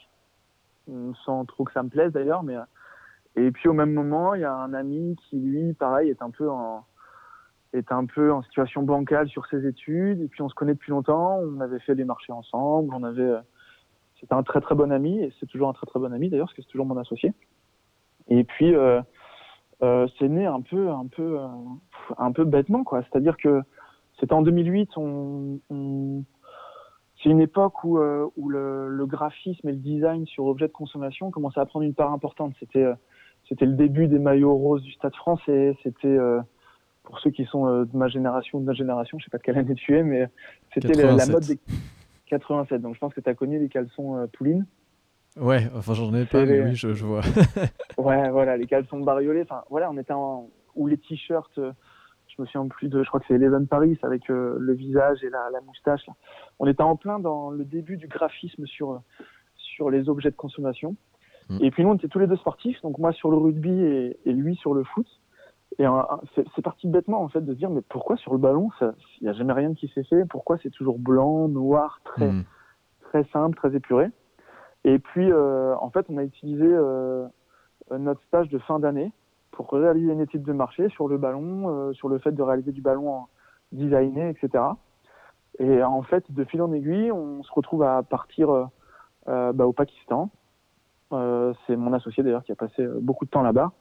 [1.25, 2.55] sans trop que ça me plaise d'ailleurs, mais
[3.35, 6.31] et puis au même moment, il y a un ami qui lui, pareil, est un
[6.31, 6.85] peu en
[7.73, 10.21] est un peu en situation bancale sur ses études.
[10.21, 11.39] Et puis on se connaît depuis longtemps.
[11.39, 12.93] On avait fait des marchés ensemble.
[12.95, 13.33] On avait
[14.31, 16.55] un très très bon ami et c'est toujours un très très bon ami d'ailleurs parce
[16.55, 17.33] que c'est toujours mon associé.
[18.27, 19.01] Et puis euh,
[19.83, 21.47] euh, c'est né un peu un peu euh,
[22.17, 23.03] un peu bêtement quoi.
[23.03, 23.61] C'est-à-dire que
[24.19, 24.89] c'était en 2008.
[24.97, 26.23] On, on...
[27.21, 31.31] c'est une époque où, où le, le, graphisme et le design sur objets de consommation
[31.31, 32.53] commençaient à prendre une part importante.
[32.59, 32.85] C'était
[33.47, 35.77] c'était le début des maillots roses du Stade français.
[35.83, 36.41] C'était euh,
[37.03, 39.43] pour ceux qui sont euh, de ma génération, de notre génération, je sais pas de
[39.43, 40.27] quelle année tu es, mais
[40.73, 41.59] c'était la mode des
[42.27, 42.81] 87.
[42.81, 44.65] Donc je pense que tu as connu les caleçons euh, Pouline.
[45.37, 47.21] Ouais, enfin j'en ai pas, mais oui, je, je vois.
[47.97, 49.43] ouais, voilà, les caleçons bariolés.
[49.43, 50.49] Enfin, voilà, on était en...
[50.75, 51.51] ou les t-shirts.
[51.55, 55.29] je me souviens plus de, je crois que c'est Eleven Paris avec le visage et
[55.29, 56.05] la, la moustache.
[56.07, 56.13] Là.
[56.59, 59.01] On était en plein dans le début du graphisme sur
[59.75, 60.95] sur les objets de consommation.
[61.49, 61.57] Mm.
[61.61, 64.17] Et puis nous, on était tous les deux sportifs, donc moi sur le rugby et,
[64.25, 65.07] et lui sur le foot.
[65.77, 65.85] Et
[66.55, 69.33] c'est parti bêtement en fait de dire mais pourquoi sur le ballon il n'y a
[69.33, 70.23] jamais rien qui s'est fait?
[70.25, 72.45] Pourquoi c'est toujours blanc, noir, très mm.
[73.01, 74.07] très simple, très épuré?
[74.85, 77.25] Et puis euh, en fait on a utilisé euh,
[77.91, 79.11] notre stage de fin d'année
[79.51, 82.71] pour réaliser une étude de marché sur le ballon, euh, sur le fait de réaliser
[82.71, 83.25] du ballon
[83.71, 84.63] designé, etc.
[85.59, 88.69] Et en fait de fil en aiguille on se retrouve à partir
[89.27, 90.29] euh, bah, au Pakistan
[91.13, 93.71] euh, c'est mon associé d'ailleurs qui a passé euh, beaucoup de temps là-bas.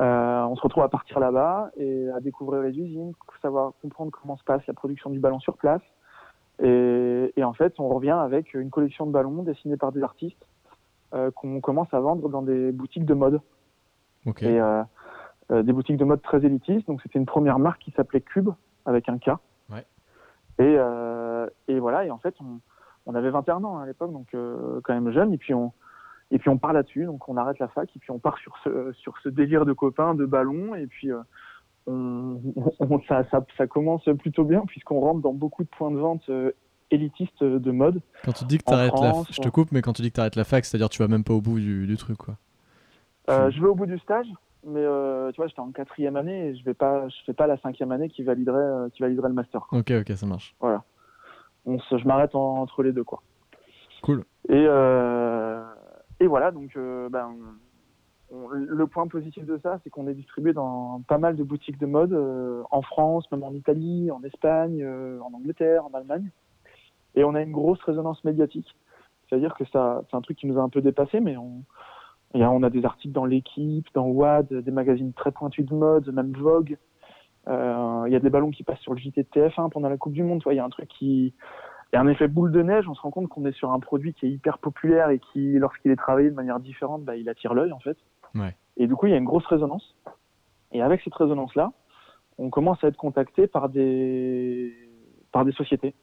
[0.00, 4.36] Euh, on se retrouve à partir là-bas et à découvrir les usines, savoir comprendre comment
[4.36, 5.82] se passe la production du ballon sur place.
[6.62, 10.42] Et, et en fait, on revient avec une collection de ballons dessinés par des artistes
[10.42, 10.49] euh,
[11.34, 13.40] qu'on commence à vendre dans des boutiques de mode.
[14.26, 14.52] Okay.
[14.52, 16.86] Et euh, des boutiques de mode très élitistes.
[16.86, 18.50] Donc c'était une première marque qui s'appelait Cube
[18.86, 19.30] avec un K.
[19.70, 19.84] Ouais.
[20.58, 20.76] Et,
[21.72, 22.04] et voilà.
[22.04, 22.60] Et en fait, on,
[23.06, 25.32] on avait 21 ans à l'époque, donc quand même jeune.
[25.32, 25.72] Et puis on,
[26.30, 28.56] et puis on part là-dessus, donc on arrête la fac et puis on part sur
[28.62, 31.20] ce, sur ce délire de copains, de ballons, et puis euh,
[31.86, 32.40] on,
[32.78, 36.28] on, ça, ça, ça, commence plutôt bien puisqu'on rentre dans beaucoup de points de vente
[36.28, 36.52] euh,
[36.90, 38.00] élitistes de mode.
[38.24, 40.14] Quand tu dis que tu arrêtes la je te coupe, mais quand tu dis que
[40.14, 42.36] tu arrêtes la fac, c'est-à-dire tu vas même pas au bout du, du truc, quoi.
[43.30, 44.26] Euh, je vais au bout du stage,
[44.64, 47.46] mais euh, tu vois, j'étais en quatrième année et je vais pas, je fais pas
[47.46, 49.66] la cinquième année qui validerait, euh, qui validerait le master.
[49.68, 49.78] Quoi.
[49.78, 50.54] Ok, ok, ça marche.
[50.60, 50.82] Voilà.
[51.66, 53.22] On se, je m'arrête entre les deux, quoi.
[54.02, 54.24] Cool.
[54.48, 54.66] Et
[56.22, 57.30] et voilà, donc ben,
[58.30, 61.78] on, le point positif de ça, c'est qu'on est distribué dans pas mal de boutiques
[61.78, 62.14] de mode
[62.70, 66.28] en France, même en Italie, en Espagne, en Angleterre, en Allemagne.
[67.14, 68.74] Et on a une grosse résonance médiatique.
[69.28, 71.62] C'est-à-dire que ça, c'est un truc qui nous a un peu dépassé, mais on,
[72.34, 75.74] y a, on a des articles dans l'équipe, dans WAD, des magazines très pointus de
[75.74, 76.76] mode, même Vogue.
[77.48, 79.96] Euh, il y a des ballons qui passent sur le JT de TF1 pendant la
[79.96, 80.42] Coupe du Monde.
[80.50, 81.34] Il y a un truc qui,
[81.92, 84.14] et un effet boule de neige, on se rend compte qu'on est sur un produit
[84.14, 87.54] qui est hyper populaire et qui, lorsqu'il est travaillé de manière différente, bah, il attire
[87.54, 87.96] l'œil en fait.
[88.34, 88.54] Ouais.
[88.76, 89.96] Et du coup, il y a une grosse résonance.
[90.72, 91.72] Et avec cette résonance-là,
[92.38, 94.72] on commence à être contacté par des
[95.32, 95.94] par des sociétés.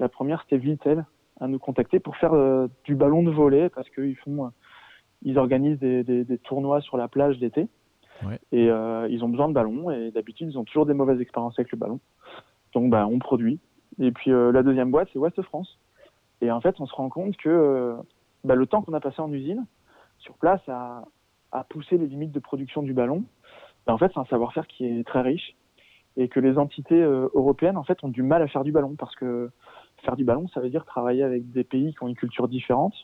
[0.00, 1.04] La première, c'était Vitel,
[1.40, 4.48] à nous contacter pour faire euh, du ballon de volet parce qu'ils font, euh,
[5.22, 7.68] ils organisent des, des, des, tournois sur la plage d'été.
[8.26, 8.40] Ouais.
[8.50, 11.58] Et euh, ils ont besoin de ballons et d'habitude, ils ont toujours des mauvaises expériences
[11.58, 12.00] avec le ballon.
[12.72, 13.60] Donc, bah, on produit
[13.98, 15.78] et puis la deuxième boîte, c'est Ouest France.
[16.40, 17.96] Et en fait, on se rend compte que
[18.44, 19.66] bah, le temps qu'on a passé en usine,
[20.18, 21.04] sur place, à,
[21.52, 23.24] à pousser les limites de production du ballon,
[23.86, 25.54] bah, en fait, c'est un savoir-faire qui est très riche
[26.16, 28.94] et que les entités euh, européennes, en fait, ont du mal à faire du ballon
[28.98, 29.50] parce que
[30.02, 32.94] faire du ballon, ça veut dire travailler avec des pays qui ont une culture différente.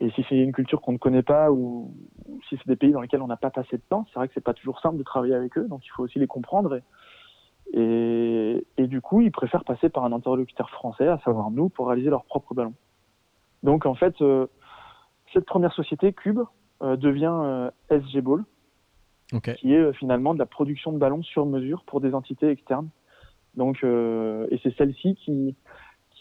[0.00, 1.94] Et si c'est une culture qu'on ne connaît pas ou,
[2.48, 4.34] si c'est des pays dans lesquels on n'a pas passé de temps, c'est vrai que
[4.34, 6.80] c'est pas toujours simple de travailler avec eux, donc il faut aussi les comprendre.
[7.72, 11.68] Et, et, et, du coup, ils préfèrent passer par un interlocuteur français, à savoir nous,
[11.68, 12.74] pour réaliser leur propre ballon.
[13.62, 14.46] Donc en fait, euh,
[15.32, 16.40] cette première société, Cube,
[16.82, 18.44] euh, devient euh, SG Ball,
[19.32, 19.54] okay.
[19.54, 22.88] qui est finalement de la production de ballons sur mesure pour des entités externes.
[23.54, 25.54] Donc, et c'est celle-ci qui,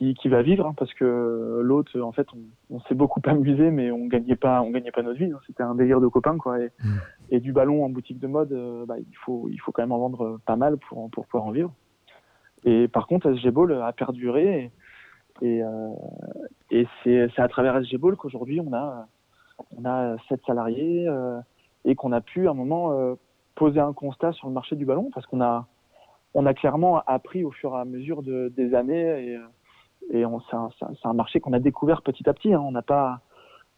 [0.02, 3.70] qui, qui, va vivre, hein, parce que l'autre, en fait, on, on s'est beaucoup amusé,
[3.70, 5.32] mais on gagnait pas, on gagnait pas notre vie.
[5.32, 5.40] Hein.
[5.46, 6.60] C'était un délire de copains, quoi.
[6.60, 6.90] Et, mmh.
[7.30, 9.92] et du ballon en boutique de mode, euh, bah, il faut, il faut quand même
[9.92, 11.72] en vendre pas mal pour, pour pouvoir en vivre.
[12.64, 14.72] Et par contre, SG Ball a perduré
[15.42, 15.90] et, et, euh,
[16.72, 19.08] et c'est, c'est à travers SG Ball qu'aujourd'hui on a,
[19.76, 21.40] on a sept salariés euh,
[21.86, 23.16] et qu'on a pu à un moment
[23.56, 25.66] poser un constat sur le marché du ballon parce qu'on a,
[26.36, 29.40] on a clairement appris au fur et à mesure de, des années et,
[30.12, 32.54] et c'est, un, marché qu'on a découvert petit à petit.
[32.54, 32.60] Hein.
[32.60, 33.22] On n'a pas,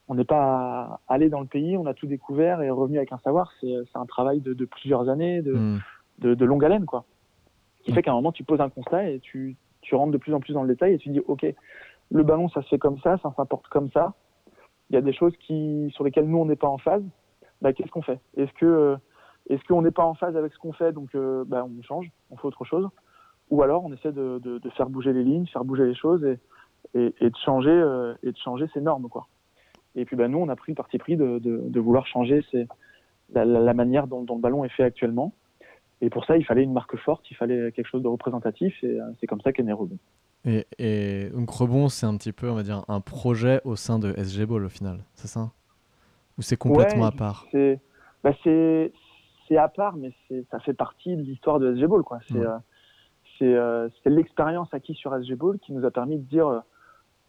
[0.08, 3.20] on n'est pas allé dans le pays, on a tout découvert et revenu avec un
[3.20, 3.52] savoir.
[3.62, 5.80] C'est un travail de, de, plusieurs années, de, mm.
[6.20, 7.06] de, de, longue haleine, quoi.
[7.84, 7.96] Qui mm.
[7.96, 10.40] fait qu'à un moment, tu poses un constat et tu, tu rentres de plus en
[10.40, 11.46] plus dans le détail et tu dis, OK,
[12.10, 14.14] le ballon, ça se fait comme ça, ça s'importe comme ça.
[14.90, 17.04] Il y a des choses qui, sur lesquelles nous, on n'est pas en phase.
[17.62, 18.20] Bah, qu'est-ce qu'on fait?
[18.36, 18.98] Est-ce que
[19.50, 22.10] est-ce qu'on n'est pas en phase avec ce qu'on fait, donc euh, bah, on change,
[22.32, 22.90] on fait autre chose
[23.50, 26.24] Ou alors on essaie de, de, de, faire bouger les lignes, faire bouger les choses
[26.26, 26.40] et,
[26.96, 29.28] et, et de changer euh, et de changer ces normes, quoi.
[29.96, 32.68] Et puis bah, nous, on a pris le parti pris de, de vouloir changer ces,
[33.34, 35.34] la, la, manière dont, dont, le ballon est fait actuellement.
[36.02, 39.00] Et pour ça, il fallait une marque forte, il fallait quelque chose de représentatif, et
[39.00, 39.98] euh, c'est comme ça qu'est né Rebond.
[40.46, 44.00] Et, et, donc Rebond, c'est un petit peu, on va dire, un projet au sein
[44.00, 45.52] de SG Ball au final, c'est ça?
[46.38, 47.48] Ou c'est complètement à part?
[47.52, 47.80] C'est
[48.24, 48.32] bah
[49.56, 50.12] à part, mais
[50.50, 52.02] ça fait partie de l'histoire de SG Ball.
[52.28, 52.46] C'est ouais.
[52.46, 52.58] euh,
[54.06, 56.60] l'expérience acquise sur SG qui nous a permis de dire, euh,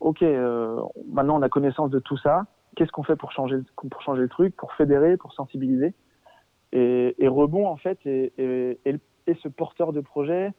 [0.01, 2.47] OK, euh, maintenant on a connaissance de tout ça,
[2.77, 3.57] qu'est-ce qu'on fait pour changer,
[3.91, 5.95] pour changer le truc, pour fédérer, pour sensibiliser?
[6.73, 10.53] Et, Rebond, en fait, est, est, est, ce porteur de projet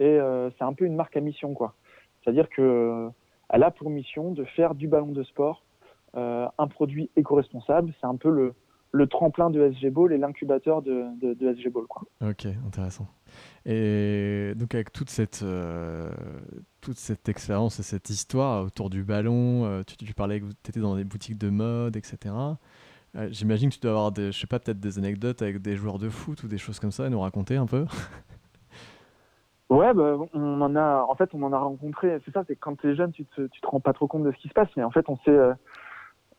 [0.00, 1.74] et euh, c'est un peu une marque à mission, quoi.
[2.22, 3.08] C'est-à-dire que euh,
[3.50, 5.62] elle a pour mission de faire du ballon de sport
[6.16, 7.92] euh, un produit éco-responsable.
[8.00, 8.54] C'est un peu le,
[8.92, 11.86] le tremplin de SG Ball et l'incubateur de, de, de, SG Ball.
[11.86, 12.02] Quoi.
[12.22, 13.06] Ok, intéressant.
[13.64, 16.10] Et donc avec toute cette, euh,
[16.80, 20.70] toute cette expérience et cette histoire autour du ballon, euh, tu, tu, parlais que tu
[20.70, 22.34] étais dans des boutiques de mode, etc.
[23.16, 25.76] Euh, J'imagine que tu dois avoir, des, je sais pas, peut-être des anecdotes avec des
[25.76, 27.84] joueurs de foot ou des choses comme ça à nous raconter un peu
[29.68, 32.18] Ouais, bah, on en a, en fait, on en a rencontré.
[32.24, 34.24] C'est ça, c'est quand tu es jeune, tu te, tu te rends pas trop compte
[34.24, 35.38] de ce qui se passe, mais en fait, on s'est,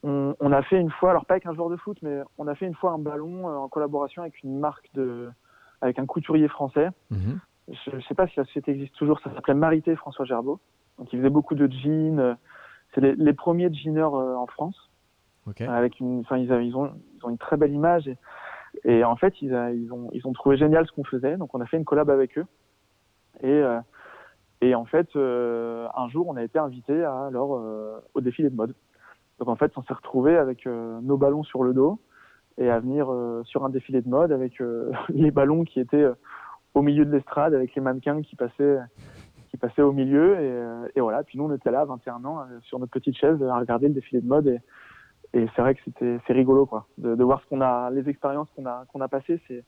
[0.03, 2.47] on, on, a fait une fois, alors pas avec un joueur de foot, mais on
[2.47, 5.29] a fait une fois un ballon euh, en collaboration avec une marque de,
[5.81, 6.89] avec un couturier français.
[7.09, 7.33] Mmh.
[7.69, 9.19] Je, je sais pas si la société existe toujours.
[9.21, 10.59] Ça s'appelait Marité François Gerbeau.
[10.97, 12.19] Donc, il faisait beaucoup de jeans.
[12.19, 12.33] euh,
[12.93, 14.89] C'est les, les premiers jeaners euh, en France.
[15.47, 15.65] Okay.
[15.65, 18.17] Avec une, enfin, ils, ils, ont, ils ont une très belle image et,
[18.83, 21.37] et en fait, ils, a, ils, ont, ils ont trouvé génial ce qu'on faisait.
[21.37, 22.45] Donc, on a fait une collab avec eux.
[23.41, 23.79] Et, euh,
[24.61, 28.49] et en fait, euh, un jour, on a été invité à, alors, euh, au défilé
[28.49, 28.75] de mode.
[29.41, 31.99] Donc, en fait, on s'est retrouvé avec euh, nos ballons sur le dos
[32.57, 36.05] et à venir euh, sur un défilé de mode avec euh, les ballons qui étaient
[36.75, 38.77] au milieu de l'estrade, avec les mannequins qui passaient
[39.49, 41.23] qui passaient au milieu et, et voilà.
[41.23, 44.21] Puis nous, on était là, 21 ans, sur notre petite chaise, à regarder le défilé
[44.21, 44.61] de mode et
[45.33, 48.09] et c'est vrai que c'était c'est rigolo quoi de, de voir ce qu'on a les
[48.09, 49.63] expériences qu'on a qu'on a passées c'est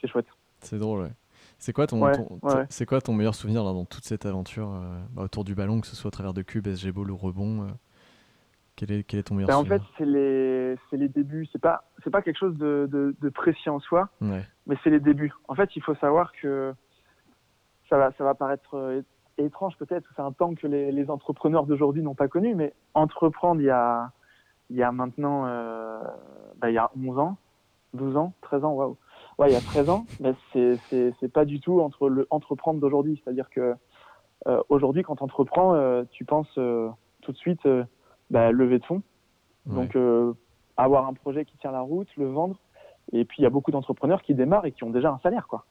[0.00, 0.26] c'est chouette
[0.60, 1.12] c'est drôle ouais
[1.58, 2.66] c'est quoi ton, ouais, ton ouais.
[2.68, 5.80] c'est quoi ton meilleur souvenir là, dans toute cette aventure euh, bah, autour du ballon
[5.80, 7.66] que ce soit à travers de cube SG Ball ou rebond euh,
[8.78, 11.84] quel est quel est ton meilleur ben, en fait c'est les les débuts c'est pas
[12.04, 14.44] c'est pas quelque chose de, de, de précis en soi ouais.
[14.66, 16.72] mais c'est les débuts en fait il faut savoir que
[17.90, 19.02] ça va ça va paraître euh,
[19.36, 23.60] étrange peut-être c'est un temps que les, les entrepreneurs d'aujourd'hui n'ont pas connu mais entreprendre
[23.60, 24.12] il y a
[24.70, 25.98] il y a maintenant, euh,
[26.58, 27.36] bah, il y a 11 ans,
[27.94, 28.96] 12 ans, 13 ans, waouh.
[29.38, 32.80] Ouais, il y a 13 ans, mais c'est, c'est, pas du tout entre le entreprendre
[32.80, 33.20] d'aujourd'hui.
[33.22, 33.74] C'est-à-dire que
[34.46, 37.66] euh, aujourd'hui, quand tu entreprends, euh, tu penses tout de suite
[38.30, 39.02] bah, lever de fonds.
[39.66, 39.74] Ouais.
[39.74, 40.32] Donc, euh,
[40.76, 42.58] avoir un projet qui tient la route, le vendre.
[43.12, 45.48] Et puis, il y a beaucoup d'entrepreneurs qui démarrent et qui ont déjà un salaire,
[45.48, 45.64] quoi.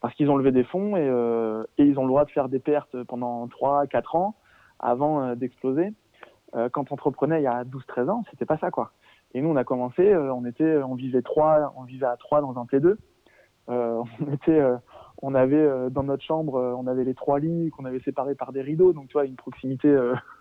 [0.00, 2.48] Parce qu'ils ont levé des fonds et, euh, et ils ont le droit de faire
[2.48, 4.36] des pertes pendant 3, 4 ans
[4.78, 5.92] avant euh, d'exploser
[6.54, 8.92] euh, quand on entreprenait il y a 12-13 ans, c'était pas ça quoi.
[9.34, 12.40] Et nous on a commencé, euh, on était, on vivait trois, on vivait à trois
[12.40, 12.96] dans un T2.
[13.68, 14.76] Euh, on était, euh,
[15.20, 18.52] on avait euh, dans notre chambre, on avait les trois lits qu'on avait séparés par
[18.52, 19.94] des rideaux, donc tu vois une proximité,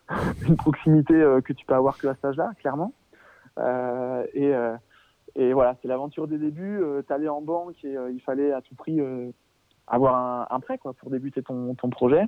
[0.48, 2.94] une proximité que tu peux avoir que à cet âge-là, clairement.
[4.34, 4.54] et
[5.36, 6.82] et voilà, c'est l'aventure des débuts.
[6.82, 9.00] Euh, T'allais en banque et il fallait à tout prix
[9.88, 12.28] avoir un, un, prêt quoi pour débuter ton, ton projet.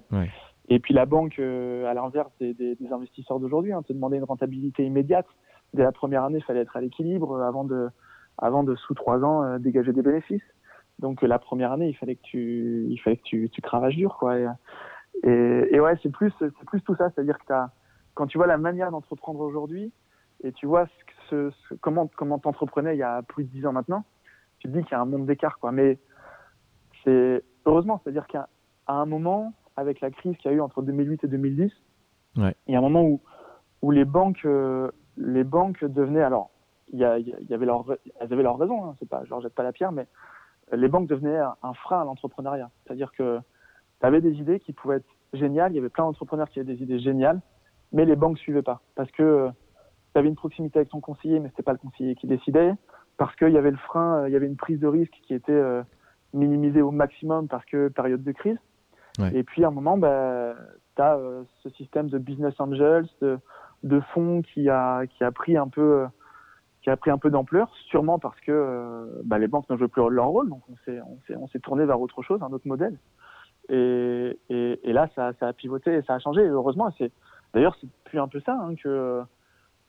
[0.70, 4.18] Et puis la banque, euh, à l'inverse des, des, des, investisseurs d'aujourd'hui, hein, te demandait
[4.18, 5.26] une rentabilité immédiate.
[5.74, 7.90] Dès la première année, il fallait être à l'équilibre avant de,
[8.38, 10.44] avant de sous trois ans euh, dégager des bénéfices.
[11.00, 13.96] Donc euh, la première année, il fallait que tu, il fallait que tu, tu cravaches
[13.96, 14.38] dur, quoi.
[14.38, 14.46] Et,
[15.24, 17.70] et, et ouais, c'est plus, c'est plus tout ça, c'est-à-dire que t'as,
[18.14, 19.92] quand tu vois la manière d'entreprendre aujourd'hui
[20.44, 20.88] et tu vois
[21.30, 24.06] ce, ce, comment, comment t'entreprenais il y a plus de dix ans maintenant,
[24.60, 25.72] tu te dis qu'il y a un monde d'écart, quoi.
[25.72, 26.00] Mais
[27.04, 28.48] c'est heureusement, c'est-à-dire qu'à
[28.88, 31.72] un moment, avec la crise qu'il y a eu entre 2008 et 2010,
[32.38, 32.56] ouais.
[32.68, 33.22] il y a un moment où,
[33.82, 36.52] où les banques, euh, les banques devenaient, alors,
[36.92, 37.86] il y, a, il y avait leur,
[38.20, 40.08] elles avaient leur raison, hein, c'est pas, je leur jette pas la pierre, mais
[40.72, 42.72] les banques devenaient un, un frein à l'entrepreneuriat.
[42.84, 43.40] C'est-à-dire que
[44.00, 46.74] tu avais des idées qui pouvaient être géniales, il y avait plein d'entrepreneurs qui avaient
[46.74, 47.40] des idées géniales,
[47.92, 48.82] mais les banques suivaient pas.
[48.96, 49.50] Parce que euh,
[50.14, 52.74] tu avais une proximité avec ton conseiller, mais c'était pas le conseiller qui décidait,
[53.20, 55.34] parce qu'il y avait le frein, euh, il y avait une prise de risque qui
[55.34, 55.84] était euh,
[56.34, 58.58] minimisée au maximum parce que période de crise.
[59.20, 59.36] Ouais.
[59.36, 60.56] Et puis à un moment, bah,
[60.96, 63.38] tu as euh, ce système de business angels, de,
[63.84, 66.06] de fonds qui a, qui a pris un peu,
[66.82, 70.10] qui a pris un peu d'ampleur, sûrement parce que bah, les banques ne jouent plus
[70.10, 72.68] leur rôle, donc on s'est, on s'est, on s'est tourné vers autre chose, un autre
[72.68, 72.98] modèle.
[73.70, 76.42] Et, et, et là, ça, ça, a pivoté et ça a changé.
[76.42, 77.12] Et heureusement, c'est
[77.54, 79.22] d'ailleurs c'est plus un peu ça hein, que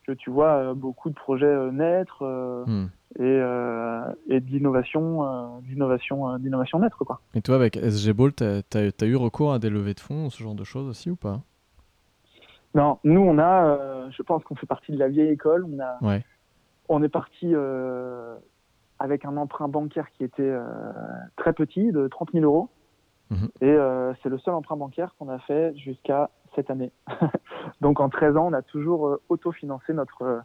[0.07, 2.23] que tu vois beaucoup de projets naître
[2.65, 2.87] hmm.
[3.19, 7.21] et, et d'innovation, d'innovation, d'innovation naître quoi.
[7.35, 10.41] Et toi, avec SG Ball, tu as, eu recours à des levées de fonds, ce
[10.41, 11.41] genre de choses aussi ou pas?
[12.73, 15.65] Non, nous on a, je pense qu'on fait partie de la vieille école.
[15.65, 16.25] On a, ouais.
[16.89, 17.53] on est parti
[18.97, 20.53] avec un emprunt bancaire qui était
[21.35, 22.69] très petit, de 30 000 euros.
[23.31, 23.49] Mhm.
[23.61, 26.91] Et euh, c'est le seul emprunt bancaire qu'on a fait jusqu'à cette année.
[27.81, 30.39] Donc en 13 ans, on a toujours euh, autofinancé notre, euh,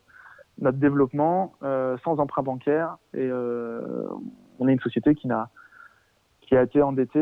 [0.60, 1.52] notre développement
[2.04, 2.96] sans emprunt bancaire.
[3.12, 5.50] Et on est une société qui, n'a,
[6.40, 7.20] qui a été endettée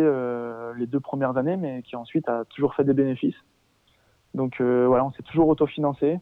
[0.76, 3.34] les deux premières années, mais qui ensuite a toujours fait des bénéfices.
[4.34, 6.20] Donc voilà, on s'est toujours autofinancé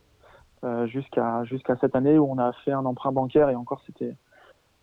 [0.86, 4.16] jusqu'à, jusqu'à cette année où on a fait un emprunt bancaire et encore c'était,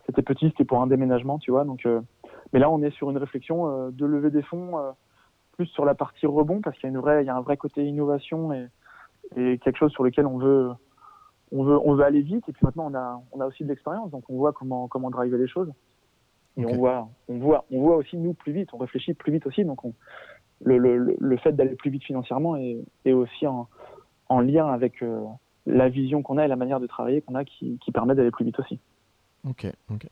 [0.06, 1.66] c'était petit, c'était pour un déménagement, tu vois.
[1.66, 1.88] Donc
[2.54, 4.92] mais là, on est sur une réflexion euh, de lever des fonds euh,
[5.54, 7.42] plus sur la partie rebond parce qu'il y a une vraie, il y a un
[7.42, 8.68] vrai côté innovation et,
[9.36, 10.72] et quelque chose sur lequel on veut,
[11.52, 12.48] on veut, on veut aller vite.
[12.48, 15.10] Et puis maintenant, on a, on a aussi de l'expérience, donc on voit comment, comment
[15.10, 15.72] driver les choses.
[16.58, 19.46] Et on voit, on voit, on voit aussi nous plus vite, on réfléchit plus vite
[19.46, 19.64] aussi.
[19.64, 19.94] Donc on,
[20.64, 23.68] le, le, le fait d'aller plus vite financièrement est, est aussi en,
[24.28, 25.24] en lien avec euh,
[25.66, 28.32] la vision qu'on a et la manière de travailler qu'on a qui, qui permet d'aller
[28.32, 28.80] plus vite aussi.
[29.48, 30.08] Ok, ok.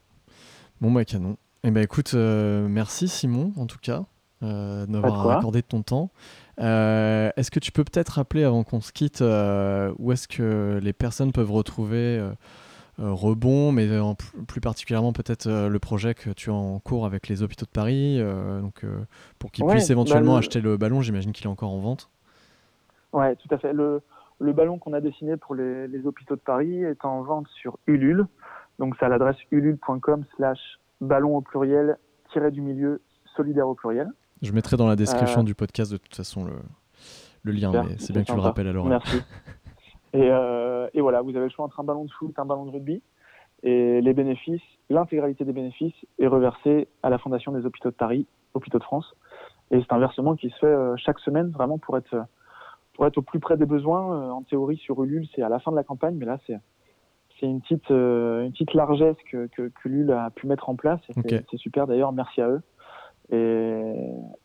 [0.80, 1.36] Bon bah canon.
[1.64, 4.04] Eh ben écoute, euh, merci Simon en tout cas
[4.44, 6.12] euh, d'avoir accordé ton temps.
[6.60, 10.94] Euh, est-ce que tu peux peut-être rappeler avant qu'on se quitte où est-ce que les
[10.94, 12.24] personnes peuvent retrouver
[13.00, 13.88] Rebond, mais
[14.48, 18.20] plus particulièrement peut-être le projet que tu as en cours avec les hôpitaux de Paris,
[18.62, 18.84] donc
[19.40, 21.02] pour qu'ils puissent éventuellement bah, acheter le ballon.
[21.02, 22.10] J'imagine qu'il est encore en vente.
[23.14, 23.74] Ouais, tout à fait.
[23.74, 24.02] Le,
[24.40, 27.80] le ballon qu'on a dessiné pour les, les, hôpitaux de Paris est en vente sur
[27.88, 28.26] Ulule.
[28.80, 30.60] Donc c'est à l'adresse ulule.com/slash
[31.02, 31.98] ballon au pluriel,
[32.32, 33.02] tiré du milieu,
[33.36, 34.10] solidaire au pluriel.
[34.42, 36.54] Je mettrai dans la description euh, du podcast de toute façon le,
[37.44, 38.86] le lien, mais c'est bien que tu le rappelles alors.
[38.86, 39.18] Merci.
[40.14, 42.66] et, euh, et, voilà, vous avez le choix entre un ballon de foot, un ballon
[42.66, 43.02] de rugby.
[43.64, 48.28] Et les bénéfices, l'intégralité des bénéfices est reversée à la Fondation des hôpitaux de Paris,
[48.54, 49.16] hôpitaux de France.
[49.72, 52.16] Et c'est un versement qui se fait euh, chaque semaine, vraiment pour être,
[52.94, 54.32] pour être au plus près des besoins.
[54.32, 56.58] En théorie, sur Ulule, c'est à la fin de la campagne, mais là, c'est
[57.40, 60.76] c'est une petite, euh, une petite largesse que, que, que Lul a pu mettre en
[60.76, 61.00] place.
[61.28, 62.62] C'est super d'ailleurs, merci à eux.
[63.30, 63.94] Et,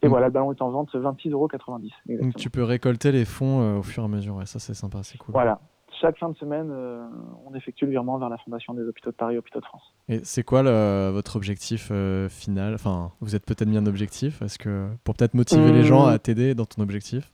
[0.02, 2.20] et voilà, le ballon est en vente 26,90€.
[2.20, 4.74] Donc tu peux récolter les fonds euh, au fur et à mesure, ouais, ça c'est
[4.74, 5.32] sympa, c'est cool.
[5.32, 5.60] Voilà,
[6.00, 7.06] chaque fin de semaine, euh,
[7.46, 9.94] on effectue le virement vers la Fondation des hôpitaux de Paris, hôpitaux de France.
[10.08, 11.92] Et c'est quoi le, votre objectif
[12.28, 12.74] final?
[12.74, 16.16] Enfin, vous êtes peut-être mis un objectif Est-ce que pour peut-être motiver les gens à
[16.16, 16.18] mmh.
[16.18, 17.32] t'aider dans ton objectif?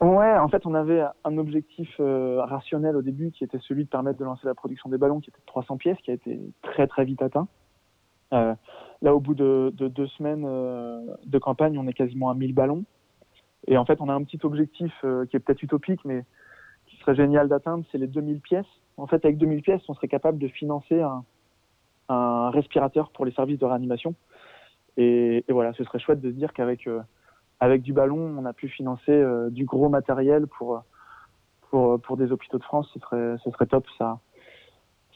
[0.00, 3.88] Ouais, en fait, on avait un objectif euh, rationnel au début qui était celui de
[3.88, 6.38] permettre de lancer la production des ballons, qui était de 300 pièces, qui a été
[6.62, 7.48] très très vite atteint.
[8.34, 8.54] Euh,
[9.00, 12.52] là, au bout de, de deux semaines euh, de campagne, on est quasiment à 1000
[12.52, 12.84] ballons.
[13.68, 16.24] Et en fait, on a un petit objectif qui est peut-être utopique, mais
[16.86, 18.66] qui serait génial d'atteindre, c'est les 2000 pièces.
[18.96, 23.58] En fait, avec 2000 pièces, on serait capable de financer un, respirateur pour les services
[23.58, 24.14] de réanimation.
[24.96, 26.88] Et, voilà, ce serait chouette de se dire qu'avec
[27.60, 30.82] avec du ballon, on a pu financer euh, du gros matériel pour,
[31.70, 32.90] pour, pour des hôpitaux de France.
[32.92, 33.84] Ce serait, ce serait top.
[33.98, 34.18] Ça,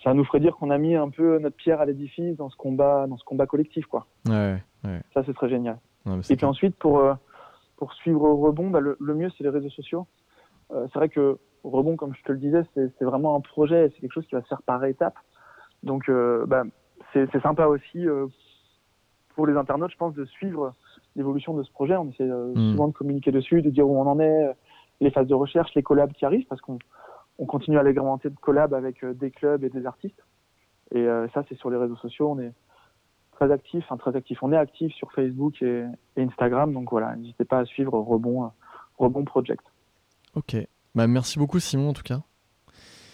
[0.02, 2.56] ça nous ferait dire qu'on a mis un peu notre pierre à l'édifice dans ce
[2.56, 4.06] combat, dans ce combat collectif, quoi.
[4.26, 5.00] Ouais, ouais.
[5.12, 5.78] Ça, ce serait génial.
[6.30, 7.14] Et puis ensuite, pour, euh,
[7.76, 10.06] pour suivre Rebond, bah, le, mieux, c'est les réseaux sociaux.
[10.72, 14.00] Euh, c'est vrai que Rebond, comme je te le disais, c'est vraiment un projet, c'est
[14.00, 15.18] quelque chose qui va se faire par étapes.
[15.82, 16.62] Donc, euh, bah,
[17.12, 18.06] c'est sympa aussi
[19.34, 20.74] pour les internautes, je pense, de suivre
[21.16, 21.96] l'évolution de ce projet.
[21.96, 22.72] On essaie euh, hmm.
[22.72, 24.52] souvent de communiquer dessus, de dire où on en est, euh,
[25.00, 26.78] les phases de recherche, les collabs qui arrivent, parce qu'on
[27.38, 30.22] on continue à l'agrémenter de collabs avec euh, des clubs et des artistes.
[30.92, 32.32] Et ça, c'est sur les réseaux sociaux.
[32.32, 32.52] On est
[33.30, 34.42] très actif, enfin très actif.
[34.42, 35.84] On est actif sur Facebook et,
[36.16, 36.72] Instagram.
[36.72, 38.50] Donc voilà, n'hésitez pas à suivre Rebond,
[38.98, 39.62] Rebond Project.
[40.34, 40.56] Ok.
[40.96, 42.22] Bah, merci beaucoup, Simon, en tout cas.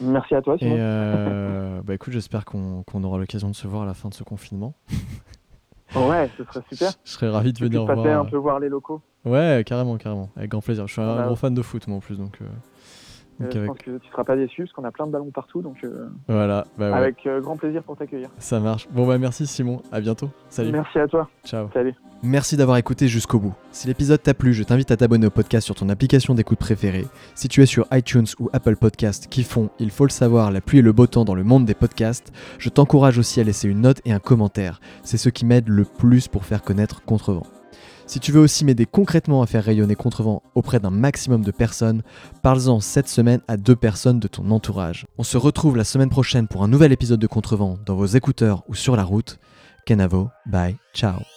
[0.01, 0.75] Merci à toi, Simon.
[0.75, 4.25] Et bah, écoute, j'espère qu'on aura l'occasion de se voir à la fin de ce
[4.25, 4.73] confinement.
[5.95, 6.93] Ouais, ce serait super.
[7.05, 8.21] Je serais ravi de venir voir.
[8.21, 9.01] un peu voir les locaux.
[9.25, 10.31] Ouais, carrément, carrément.
[10.37, 10.87] Avec grand plaisir.
[10.87, 12.19] Je suis un gros fan de foot, moi, en plus.
[12.19, 12.45] Donc, euh,
[13.43, 15.63] euh, je pense que tu seras pas déçu parce qu'on a plein de ballons partout.
[15.63, 16.67] Donc, euh, voilà.
[16.79, 18.29] Bah avec grand plaisir pour t'accueillir.
[18.39, 18.89] Ça marche.
[18.91, 19.83] Bon, bah merci, Simon.
[19.93, 20.31] À bientôt.
[20.49, 20.73] Salut.
[20.73, 21.29] Merci à toi.
[21.45, 21.69] Ciao.
[21.73, 21.95] Salut.
[22.23, 23.55] Merci d'avoir écouté jusqu'au bout.
[23.73, 27.07] Si l'épisode t'a plu, je t'invite à t'abonner au podcast sur ton application d'écoute préférée.
[27.35, 30.61] Si tu es sur iTunes ou Apple Podcast qui font, il faut le savoir, la
[30.61, 33.69] pluie et le beau temps dans le monde des podcasts, je t'encourage aussi à laisser
[33.69, 34.81] une note et un commentaire.
[35.05, 37.47] C'est ce qui m'aide le plus pour faire connaître Contrevent.
[38.07, 42.03] Si tu veux aussi m'aider concrètement à faire rayonner Contrevent auprès d'un maximum de personnes,
[42.41, 45.07] parle-en cette semaine à deux personnes de ton entourage.
[45.19, 48.63] On se retrouve la semaine prochaine pour un nouvel épisode de Contrevent dans vos écouteurs
[48.69, 49.39] ou sur la route.
[49.87, 51.36] Kenavo, bye, ciao.